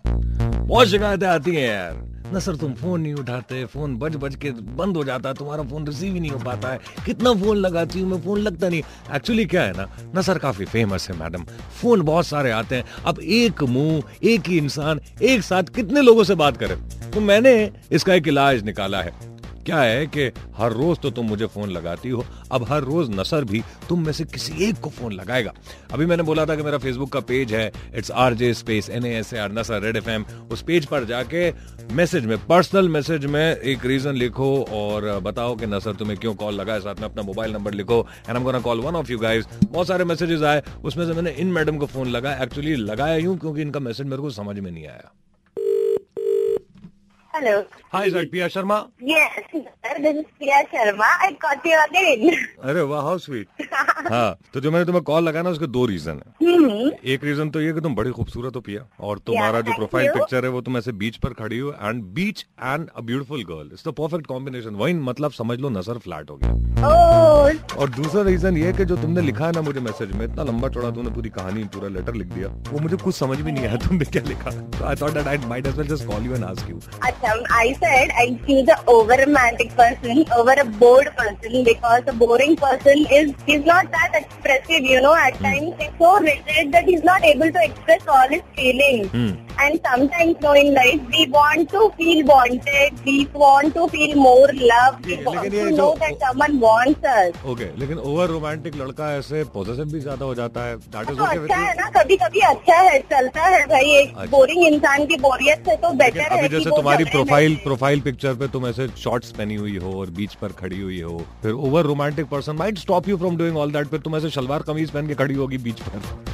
बहुत 0.67 0.88
शिकायतें 0.88 1.27
आती 1.27 1.55
हैं 1.55 1.67
यार। 1.67 2.01
न 2.34 2.39
सर 2.39 2.55
तुम 2.55 2.74
फ़ोन 2.74 3.01
नहीं 3.01 3.13
उठाते। 3.13 3.63
फ़ोन 3.65 3.96
बज 3.98 4.15
बज 4.15 4.36
के 4.36 4.51
बंद 4.77 4.98
हो 4.98 5.03
जाता 5.03 5.29
है। 5.29 5.36
तुम्हारा 5.36 5.63
फ़ोन 5.63 5.86
रिसीव 5.88 6.13
ही 6.13 6.20
नहीं 6.20 6.32
हो 6.32 6.38
पाता 6.39 6.70
है। 6.70 6.79
कितना 7.05 7.34
फ़ोन 7.34 7.58
लगाती 7.58 8.01
हूँ 8.01 8.10
मैं? 8.12 8.20
फ़ोन 8.22 8.39
लगता 8.39 8.70
नहीं। 8.70 8.82
एक्चुअली 9.15 9.46
क्या 9.46 9.63
है 9.63 9.74
ना 9.77 9.88
न 10.15 10.22
सर 10.22 10.38
काफ़ी 10.38 10.65
फ़ेमस 10.65 11.10
है 11.10 11.17
मैडम 11.20 11.43
फ़ोन 11.82 12.01
बहुत 12.01 12.27
सारे 12.27 12.51
आते 12.51 12.75
हैं। 12.75 12.86
अब 13.05 13.20
एक 13.20 13.63
मुँह 13.65 14.03
एक 14.24 14.48
ही 14.48 14.58
इंसान 14.58 15.01
एक 15.22 15.43
साथ 15.43 15.75
कितने 15.75 16.01
लोगों 16.01 16.24
से 16.24 16.36
बात 16.36 16.58
करे? 16.58 16.75
तो 17.12 17.22
मैंने 17.22 17.72
इसका 17.91 18.13
एक 18.13 18.27
इलाज 18.27 18.63
निकाला 18.63 19.01
है। 19.01 19.32
क्या 19.65 19.79
है 19.79 20.05
कि 20.08 20.25
हर 20.55 20.72
रोज 20.74 21.00
तो 21.00 21.10
तुम 21.12 21.25
मुझे 21.25 21.46
फ़ोन 21.48 21.70
लगाती 21.72 22.10
हो, 22.10 22.25
अब 22.51 22.65
हर 22.70 22.84
रोज 22.84 23.10
नसर 23.12 23.43
भी 23.46 23.62
तुम 23.89 24.05
में 24.05 24.12
से 24.13 24.24
किसी 24.25 24.63
एक 24.65 24.79
को 24.79 24.89
फ़ोन 24.89 25.13
लगाएगा। 25.13 25.53
अभी 25.93 26.05
मैंने 26.05 26.24
बोला 26.24 26.46
था 26.46 26.55
कि 26.55 26.63
मेरा 26.63 26.77
फेसबुक 26.77 27.12
का 27.12 27.20
पेज 27.22 27.53
है 27.53 27.72
it's 27.96 28.12
R 28.13 28.34
J 28.34 28.53
space 28.53 28.89
N 28.89 29.05
S 29.05 29.34
R 29.36 29.51
Nasar 29.51 29.82
Red 29.82 29.98
F 29.98 30.10
M 30.10 30.25
उस 30.51 30.62
पेज 30.63 30.86
पर 30.86 31.05
जाके 31.05 31.51
मैसेज 31.93 32.25
में 32.25 32.38
पर्सनल 32.48 32.89
मैसेज 32.89 33.25
में 33.27 33.41
एक 33.41 33.86
रीजन 33.86 34.15
लिखो 34.15 34.53
और 34.74 35.20
बताओ 35.22 35.55
कि 35.55 35.65
नसर 35.67 35.96
तुम्हें 35.96 36.17
क्यों 36.20 36.34
कॉल 36.36 36.53
लगा 36.53 36.74
है। 36.74 36.79
साथ 36.82 36.96
में 36.96 37.05
अपना 37.05 37.24
मोबाइल 37.24 37.53
नंबर 37.53 37.74
लिखो 37.74 38.05
and 38.29 38.38
am 38.38 38.60
call 38.62 38.82
one 38.82 38.96
of 38.96 39.12
you 39.12 39.20
guys 39.20 39.46
बहुत 39.63 39.88
सारे 39.88 40.05
मैसेजेस 40.05 40.41
आए, 40.43 40.63
उसमें 40.84 41.05
से 41.05 41.13
मैंने 41.13 41.32
इन 41.32 41.51
मैडम 41.51 41.77
को 41.77 41.86
फ़ोन 41.88 42.08
लगाया। 42.10 42.43
एक्चुअली 42.43 42.75
लगाया 42.75 43.15
यूँ 43.17 43.38
क्योंकि 43.38 43.62
इनका 43.62 43.79
मैसेज 43.79 44.08
मेरे 44.08 44.22
को 44.22 44.29
समझ 44.32 44.58
में 44.58 44.72
नहीं 44.72 44.88
आया। 44.88 45.12
Hello. 47.33 47.65
Hi, 47.91 48.05
is 48.05 48.13
that 48.13 48.31
Pia 48.31 48.47
Sharma? 48.47 48.91
Yes, 49.01 49.31
sir. 49.51 49.63
This 49.99 50.17
is 50.17 50.25
Priya 50.37 50.57
Sharma. 50.71 51.07
I 51.19 51.35
got 51.39 51.65
you 51.65 51.77
again. 51.83 52.35
अरे 52.63 52.81
वाह 52.89 53.01
हाउ 53.01 53.17
स्वीट 53.17 53.47
हाँ 54.11 54.37
तो 54.53 54.59
जो 54.61 54.71
मैंने 54.71 54.85
तुम्हें 54.85 55.03
कॉल 55.03 55.23
लगाया 55.23 55.43
ना 55.43 55.49
उसके 55.49 55.67
दो 55.67 55.85
रीजन 55.85 56.21
है 56.21 56.33
Hmm. 56.43 56.91
एक 57.05 57.23
रीजन 57.23 57.49
तो 57.49 57.61
ये 57.61 57.73
कि 57.73 57.81
तुम 57.81 57.95
बड़ी 57.95 58.11
खूबसूरत 58.11 58.55
हो 58.55 58.61
पिया 58.61 58.85
और 59.01 59.19
तुम्हारा 59.27 59.61
जो 59.61 59.73
प्रोफ़ाइल 59.77 60.11
पिक्चर 60.13 60.45
है 60.45 60.51
वो 60.51 60.61
तुम 60.61 60.77
ऐसे 60.77 60.91
बीच 61.01 61.17
पर 61.25 61.33
खड़ी 61.41 61.59
हो 61.59 61.73
and 61.81 62.03
beach 62.19 62.45
and 62.63 62.89
a 62.89 63.01
beautiful 63.01 63.43
girl 63.45 63.69
it's 63.73 63.87
the 63.87 63.93
perfect 63.99 64.27
combination 64.27 64.75
वही 64.83 64.93
मतलब 65.09 65.31
समझ 65.33 65.59
लो 65.59 65.69
नज़र 65.79 65.97
फ्लैट 66.05 66.29
हो 66.29 66.37
गया 66.37 66.61
Oh, 66.85 67.49
और 67.79 67.89
दूसरा 67.89 68.21
रीजन 68.23 68.57
ये 68.57 68.71
कि 68.73 68.85
जो 68.85 68.95
तुमने 68.97 69.21
लिखा 69.21 69.45
है 69.45 69.51
ना 69.53 69.61
मुझे 69.61 69.79
मैसेज 69.79 70.11
में 70.11 70.23
इतना 70.25 70.43
लंबा 70.43 70.69
चौड़ा 70.69 70.89
तुमने 70.91 71.09
पूरी 71.15 71.29
कहानी 71.37 71.63
पूरा 71.75 71.87
लेटर 71.89 72.13
लिख 72.15 72.27
दिया 72.29 72.47
वो 72.71 72.79
मुझे 72.79 72.97
कुछ 73.03 73.15
समझ 73.15 73.37
भी 73.39 73.51
नहीं 73.51 73.65
आया 73.67 73.77
तुमने 73.85 74.05
क्या 74.05 74.23
लिखा 74.27 74.51
I 74.89 74.95
thought 75.01 75.11
that 75.13 75.27
I 75.27 75.37
might 75.47 75.67
as 75.67 75.77
well 75.77 75.87
just 75.87 76.07
call 76.07 76.25
you 76.25 76.35
and 76.35 76.43
ask 76.45 76.69
you 76.69 76.79
Achha, 77.23 77.45
I 77.49 77.73
said 77.73 78.11
I 78.17 78.39
choose 78.45 78.67
a 78.67 78.83
over 78.87 79.15
romantic 79.17 79.75
person 79.75 80.25
over 80.35 80.53
a 80.53 80.65
bored 80.65 81.15
person 81.17 81.63
because 81.63 82.03
a 82.07 82.13
boring 82.13 82.55
person 82.55 83.05
is 83.11 83.33
he's 83.45 83.65
not 83.65 83.91
that 83.91 84.11
expressive, 84.13 84.83
you 84.83 85.01
know. 85.01 85.15
At 85.15 85.35
times 85.35 85.75
he's 85.79 85.89
so 85.97 86.19
rigid 86.19 86.71
that 86.71 86.85
he's 86.85 87.03
not 87.03 87.23
able 87.23 87.51
to 87.51 87.63
express 87.63 88.05
all 88.07 88.27
his 88.27 88.41
feelings. 88.55 89.07
Hmm. 89.09 89.31
And 89.55 89.79
sometimes, 89.83 90.36
you 90.36 90.41
know, 90.41 90.53
in 90.53 90.74
life 90.74 91.01
we 91.10 91.27
want 91.27 91.69
to 91.72 91.89
feel 91.98 92.25
wanted, 92.25 93.05
we 93.05 93.25
want 93.33 93.74
to 93.75 93.88
feel 93.88 94.15
more 94.15 94.48
love, 94.53 95.05
we 95.05 95.24
want 95.24 95.51
to 95.51 95.72
know 95.72 95.95
that 95.95 96.19
someone 96.19 96.60
wants 96.60 97.05
us. 97.05 97.38
Okay 97.45 97.67
लेकिन 97.79 97.98
over 98.00 98.27
romantic 98.29 98.75
लड़का 98.75 99.12
ऐसे 99.15 99.43
positive 99.53 99.91
भी 99.91 100.00
ज़्यादा 100.00 100.25
हो 100.25 100.36
जाता 100.36 100.63
है 100.65 100.75
that 100.77 101.10
is 101.12 101.17
तो 101.17 101.24
अच्छा 101.25 101.55
है 101.57 101.74
ना 101.75 101.89
कभी 102.00 102.17
कभी 102.17 102.39
अच्छा 102.48 102.77
है 102.79 103.00
चलता 103.12 103.43
है 103.45 103.65
भाई 103.67 103.95
एक 103.95 104.15
अच्छा। 104.15 104.25
बोरिंग 104.31 104.65
इंसान 104.65 105.05
की 105.05 105.17
बोरियत 105.22 105.69
से 105.69 105.75
तो 105.77 105.93
बेटर 106.03 106.33
है 106.33 106.39
अभी 106.39 106.50
जैसे 106.57 106.69
तुम्हारी 106.69 107.03
प्रोफ़ाइल 107.12 107.55
प्रोफ़ाइल 107.63 108.01
पिक्चर 108.01 108.36
पे 108.36 108.48
तुम 108.53 108.67
ऐसे 108.67 108.88
शॉर्ट्स 109.03 109.31
पहनी 109.38 109.55
हुई 109.55 109.77
हो 109.77 110.00
और 110.00 110.10
बीच 110.19 110.33
पर 110.41 110.51
खड़ी 110.62 110.81
हुई 110.81 111.01
हो 111.01 111.17
फिर 111.43 111.51
over 111.69 111.86
romantic 111.86 112.29
person 112.29 112.55
might 112.57 112.77
stop 112.79 113.10
you 113.10 113.17
from 113.17 113.38
doing 113.38 113.57
all 113.57 113.72
that 113.72 113.88
फिर 113.88 114.00
तुम 114.00 114.17
ऐसे 114.17 114.29
शलवार 114.39 114.63
कमीज 114.67 114.91
पहन 114.91 115.07
के 115.07 115.15
खड़ी 115.15 115.36
होगी 115.36 115.57
बीच 115.60 115.81
पर 115.81 116.32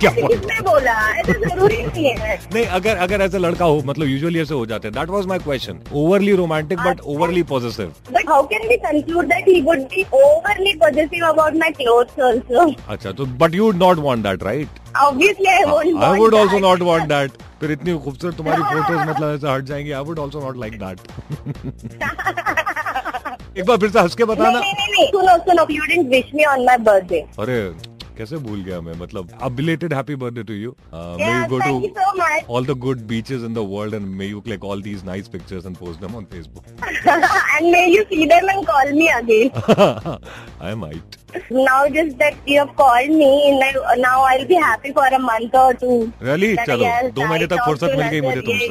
क्या 0.00 0.10
किसने 0.10 0.60
बोला? 0.60 0.94
ऐसा 1.18 1.32
ज़रूरी 1.32 1.76
नहीं 1.76 2.04
है। 2.18 2.34
नहीं 2.54 2.64
अगर 2.78 2.96
अगर 3.06 3.20
ऐसा 3.22 3.38
लड़का 3.38 3.64
हो 3.64 3.82
मतलब 3.86 4.06
यूजुअली 4.06 4.40
ऐसे 4.40 4.54
हो 4.54 4.66
जाते 4.66 4.88
हैं। 4.88 4.94
That 4.94 5.08
was 5.10 5.26
my 5.26 5.38
question 5.38 5.80
overly 6.02 6.32
romantic 6.36 6.78
but 6.78 7.00
overly 7.14 7.42
positive 7.52 7.92
But 8.16 8.32
how 8.32 8.40
can 8.52 8.66
we 8.70 8.78
conclude 8.86 9.30
that 9.32 9.48
he 9.52 9.56
would 9.68 9.84
be 9.94 10.04
overly 10.20 10.74
possessive 10.82 11.24
about 11.30 11.58
my 11.62 11.70
clothes 11.80 12.22
also? 12.28 12.66
अच्छा 12.88 13.12
तो 13.12 13.26
but 13.42 13.54
you 13.54 13.64
would 13.64 13.76
not 13.82 13.98
want 14.08 14.22
that 14.26 14.42
right 14.42 14.68
Obviously, 14.96 15.48
I 15.52 15.64
won't 15.70 15.94
want 15.94 16.04
I 16.04 16.18
would 16.18 16.34
also 16.34 16.58
not 16.58 16.82
want 16.82 17.08
that 17.08 17.30
फिर 17.60 17.70
इतनी 17.72 17.98
खूबसूरत 18.04 18.36
तुम्हारी 18.36 18.62
photos 18.62 19.08
मतलब 19.08 19.34
ऐसे 19.34 19.48
हट 19.48 19.64
जाएँगी। 19.64 19.90
I 19.90 20.02
would 20.04 20.20
also 20.20 20.40
not 20.40 20.56
like 20.60 20.78
that 20.84 20.98
एक 23.58 23.64
बार 23.64 23.76
फिर 23.76 23.90
से 23.90 23.98
हंस 23.98 24.14
के 24.14 24.24
बताना। 24.24 24.58
नहीं 24.58 24.72
नहीं 24.72 24.88
नहीं। 24.92 25.06
सुनो 25.08 25.36
सुनो। 25.44 25.66
You 25.76 25.84
didn't 25.92 26.10
wish 26.14 26.32
me 26.38 26.48
on 26.54 26.64
my 26.70 26.78
birthday. 26.88 27.22
अरे। 27.40 27.60
कैसे 28.18 28.36
भूल 28.46 28.62
गया 28.64 28.80
मैं? 28.80 28.94
मतलब 29.00 29.30
a belated 29.42 29.94
happy 29.94 30.14
birthday 30.22 30.42
to 30.42 30.54
you 30.54 30.70
may 30.94 31.32
you 31.32 31.46
go 31.48 31.58
to 31.58 32.54
all 32.54 32.66
the 32.66 32.78
good 32.86 33.02
beaches 33.08 33.42
in 33.42 33.54
the 33.54 33.66
world 33.70 33.94
and 33.94 34.06
may 34.16 34.26
you 34.26 34.40
click 34.40 34.64
all 34.64 34.82
these 34.82 35.04
nice 35.04 35.28
pictures 35.28 35.66
and 35.66 35.76
post 35.76 36.00
them 36.00 36.16
on 36.16 36.24
Facebook 36.32 36.64
and 36.86 37.70
may 37.72 37.84
you 37.86 38.02
see 38.04 38.26
them 38.26 38.50
and 38.50 38.66
call 38.66 38.92
me 38.98 39.06
again 39.18 39.50
I 40.62 40.72
am 40.72 40.84
now 41.52 41.86
just 41.94 42.16
that 42.18 42.34
you 42.48 42.54
have 42.56 42.68
called 42.76 43.10
me 43.12 43.50
now 44.00 44.22
I 44.24 44.36
will 44.36 44.46
be 44.46 44.54
happy 44.64 44.90
for 44.98 45.12
a 45.12 45.18
month 45.20 45.56
or 45.56 45.74
two 45.82 45.88
really 46.22 46.54
चलो 46.66 46.84
दो 47.10 47.26
महीने 47.26 47.46
तक 47.46 47.64
फुर्सत 47.64 47.94
मिल 47.96 48.06
गई 48.08 48.20
मुझे 48.20 48.40
तुमसे। 48.40 48.66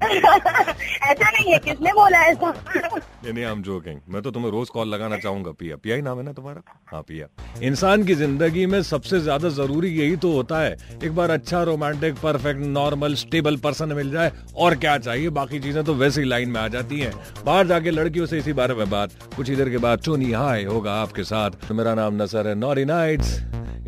ऐसा 1.10 1.30
नहीं 1.30 1.52
है 1.52 1.58
किसने 1.58 1.92
बोला 1.92 2.22
ऐसा? 2.24 2.52
नहीं 2.66 3.32
नहीं 3.32 3.44
आई 3.44 3.52
एम 3.52 3.62
जोकिंग 3.62 3.98
मैं 4.08 4.22
तो 4.22 4.30
तुम्हें 4.30 4.50
रोज 4.50 4.68
कॉल 4.68 4.88
लगाना 4.88 5.16
चाहूँगा 5.18 5.50
पिया। 5.60 5.76
पिया 5.76 5.96
ही 5.96 6.02
नाम 6.02 6.18
है 6.18 6.24
ना 6.24 6.32
तुम्हारा? 6.32 6.62
हाँ 6.92 7.02
पिया। 7.08 7.26
इंसान 7.66 8.04
की 8.04 8.14
ज़िंदगी 8.14 8.59
में 8.66 8.82
सबसे 8.82 9.20
ज़्यादा 9.20 9.48
ज़रूरी 9.48 9.88
यही 9.88 10.16
तो 10.16 10.32
होता 10.32 10.58
है। 10.58 10.76
एक 11.04 11.14
बार 11.14 11.30
अच्छा 11.30 11.62
romantic, 11.62 12.14
perfect, 12.14 12.60
normal, 12.60 13.14
stable 13.14 13.56
person 13.56 13.92
मिल 13.92 14.10
जाए, 14.10 14.32
और 14.56 14.74
क्या 14.74 14.98
चाहिए? 14.98 15.28
बाकी 15.28 15.60
चीज़ें 15.60 15.84
तो 15.84 15.94
वैसे 15.94 16.20
ही 16.20 16.28
लाइन 16.28 16.50
में 16.50 16.60
आ 16.60 16.68
जाती 16.68 17.00
हैं। 17.00 17.12
बाहर 17.44 17.66
जाके 17.66 17.90
लड़कियों 17.90 18.26
से 18.26 18.38
इसी 18.38 18.52
बारे 18.52 18.74
में 18.74 18.90
बात। 18.90 19.10
कुछ 19.36 19.50
इधर 19.50 19.70
के 19.70 19.78
बाद, 19.78 19.98
चुनी 19.98 20.32
हाय 20.32 20.64
होगा 20.64 20.92
आपके 20.92 21.24
साथ। 21.24 21.50
तो 21.68 21.74
मेरा 21.74 21.94
नाम 21.94 22.22
नसर 22.22 22.48
है। 22.48 22.54
नॉरी 22.54 22.84
नाइट्स। 22.84 23.40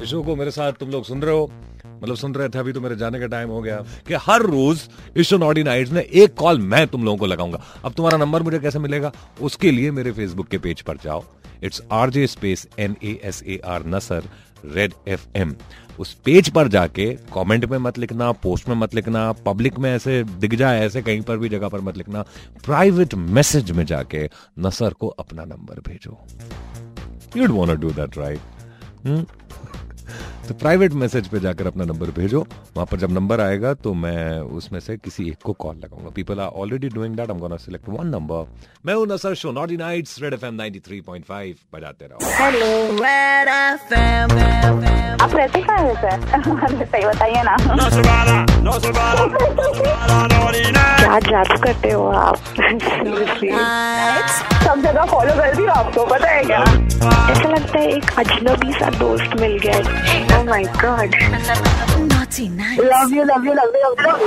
इस 0.03 0.09
शो 0.09 0.23
को 0.23 0.37
मेरे 0.37 0.51
साथ 0.51 0.73
तुम 0.73 0.91
लोग 0.91 1.05
सुन 1.05 1.23
रहे 1.23 1.35
हो। 1.35 1.51
मतलब 2.03 2.17
सुन 2.17 2.35
रहे 2.35 2.49
थे, 2.49 2.59
अभी 2.59 2.73
तो 2.73 2.81
मेरे 2.81 2.97
जाने 2.97 3.21
का 3.21 3.27
टाइम 3.27 3.49
हो 3.49 3.61
गया। 3.63 3.77
कि 4.09 4.15
हर 4.15 4.43
रोज 4.43 4.81
इस 5.17 5.29
शो 5.29 5.39
नॉटी 5.39 5.63
नाइट्स 5.63 5.93
में 5.93 6.03
एक 6.03 6.35
कॉल 6.35 6.59
मैं 6.59 6.87
तुम 6.87 7.05
लोगों 7.05 7.19
को 7.19 7.27
लगाऊँगा। 7.27 7.63
अब 7.85 7.93
तुम्हारा 7.93 8.19
नंबर 8.19 8.43
मुझे 8.43 8.59
कैसे 8.59 8.79
मिलेगा? 8.79 9.13
उसके 9.41 9.71
लिए 9.71 9.91
मेरे 9.91 10.13
फेसबुक 10.13 10.49
के 10.49 10.59
पेज 10.59 10.81
पर 10.81 10.97
जाओ। 10.97 11.25
It's 11.63 11.83
R 11.93 12.11
J 12.11 12.27
space 12.27 12.67
N 12.79 12.97
A 13.05 13.21
S 13.25 13.43
A 13.43 13.61
R 13.65 13.87
Nasar. 13.87 14.23
Red 14.65 14.95
F 15.09 15.27
M. 15.37 15.55
उस 15.99 16.13
पेज 16.15 16.49
पर 16.49 16.69
जाके 16.69 17.07
कमेंट 17.35 17.65
में 17.65 17.79
मत 17.79 17.99
लिखना, 17.99 18.31
पोस्ट 18.33 18.69
में 18.69 18.75
मत 18.77 18.95
लिखना, 18.95 19.33
पब्लिक 19.33 19.79
में 19.79 19.91
ऐसे 19.95 20.23
दिख 20.25 20.55
जाए, 20.55 20.81
ऐसे 20.81 21.03
कहीं 21.03 21.23
पर 21.23 21.37
भी 21.37 21.49
जगह 21.49 21.69
पर 21.69 21.81
मत 21.81 21.97
लिखना, 21.97 22.23
प्राइवेट 22.65 23.15
मैसेज 23.15 23.71
में 23.71 23.85
जाके 23.87 24.29
नसर 24.59 24.93
को 24.93 25.09
अपना 25.09 25.45
नंबर 25.45 25.81
भेजो। 25.81 26.19
You'd 27.37 27.51
want 27.51 27.81
do 27.81 27.91
that 27.91 28.19
right 28.19 28.41
तो 30.49 30.55
प्राइवेट 30.55 30.93
मैसेज 31.01 31.29
पे 31.29 31.41
जाकर 31.41 31.67
अपना 31.67 31.85
नंबर 31.85 32.11
भेजो। 32.13 32.41
वहाँ 32.77 32.87
पर 32.91 32.99
जब 32.99 33.11
नंबर 33.13 33.41
आएगा 33.41 33.73
तो 33.75 33.93
मैं 33.95 34.39
उसमें 34.59 34.79
से 34.81 34.97
किसी 34.97 35.29
एक 35.29 35.37
को 35.45 35.53
कॉल 35.55 35.77
लगाऊँगा। 35.77 36.11
People 36.17 36.41
are 36.41 36.49
already 36.63 36.89
doing 36.89 37.15
that 37.17 37.31
I 37.31 37.35
am 37.35 37.41
gonna 37.41 37.57
select 37.57 37.89
one 37.89 38.07
number 38.07 38.47
मैं 38.87 38.95
हूँ 38.95 39.07
Nasar 39.07 39.35
show 39.35 39.53
naughty 39.53 39.77
nights 39.77 40.19
Red 40.23 40.35
FM 40.35 40.61
93.5 40.61 41.55
बजाते 41.75 42.07
रहो। 42.07 42.19
हेलो 42.41 42.71
रेड 42.99 43.49
एफएम 43.51 44.31
आप 45.23 45.35
रहते 45.35 45.61
कहाँ 45.63 45.79
हैं 45.79 45.95
सर 45.95 46.85
सही 46.85 47.05
बताइए 47.05 47.43
ना। 47.43 47.57
क्या 50.99 51.19
जादू 51.21 51.57
करते 51.63 51.91
हो 51.91 52.07
आप? 52.09 52.37
सब 54.65 54.83
जगह 54.83 55.05
फॉलो 55.05 55.35
कर 55.35 55.55
दी 55.57 55.67
आपको 55.69 56.05
पता 56.07 56.29
है 56.31 56.45
क्या? 56.45 56.59
ऐसा 56.59 57.49
लगता 57.49 57.79
है 57.79 57.87
एक 57.89 58.11
अजनबी 58.19 58.73
सा 58.73 58.91
दोस्त 58.99 59.41
मिल 59.41 59.59
गया 59.59 59.79
Oh 60.35 60.45
my 60.45 60.65
God. 60.81 61.11
Naughty, 62.09 62.49
nice. 62.49 62.79
Love 62.79 63.13
you, 63.13 63.25
love 63.27 63.45
you, 63.45 63.55
love 63.55 63.71
you, 63.73 63.95
love 63.99 64.21
you. 64.21 64.27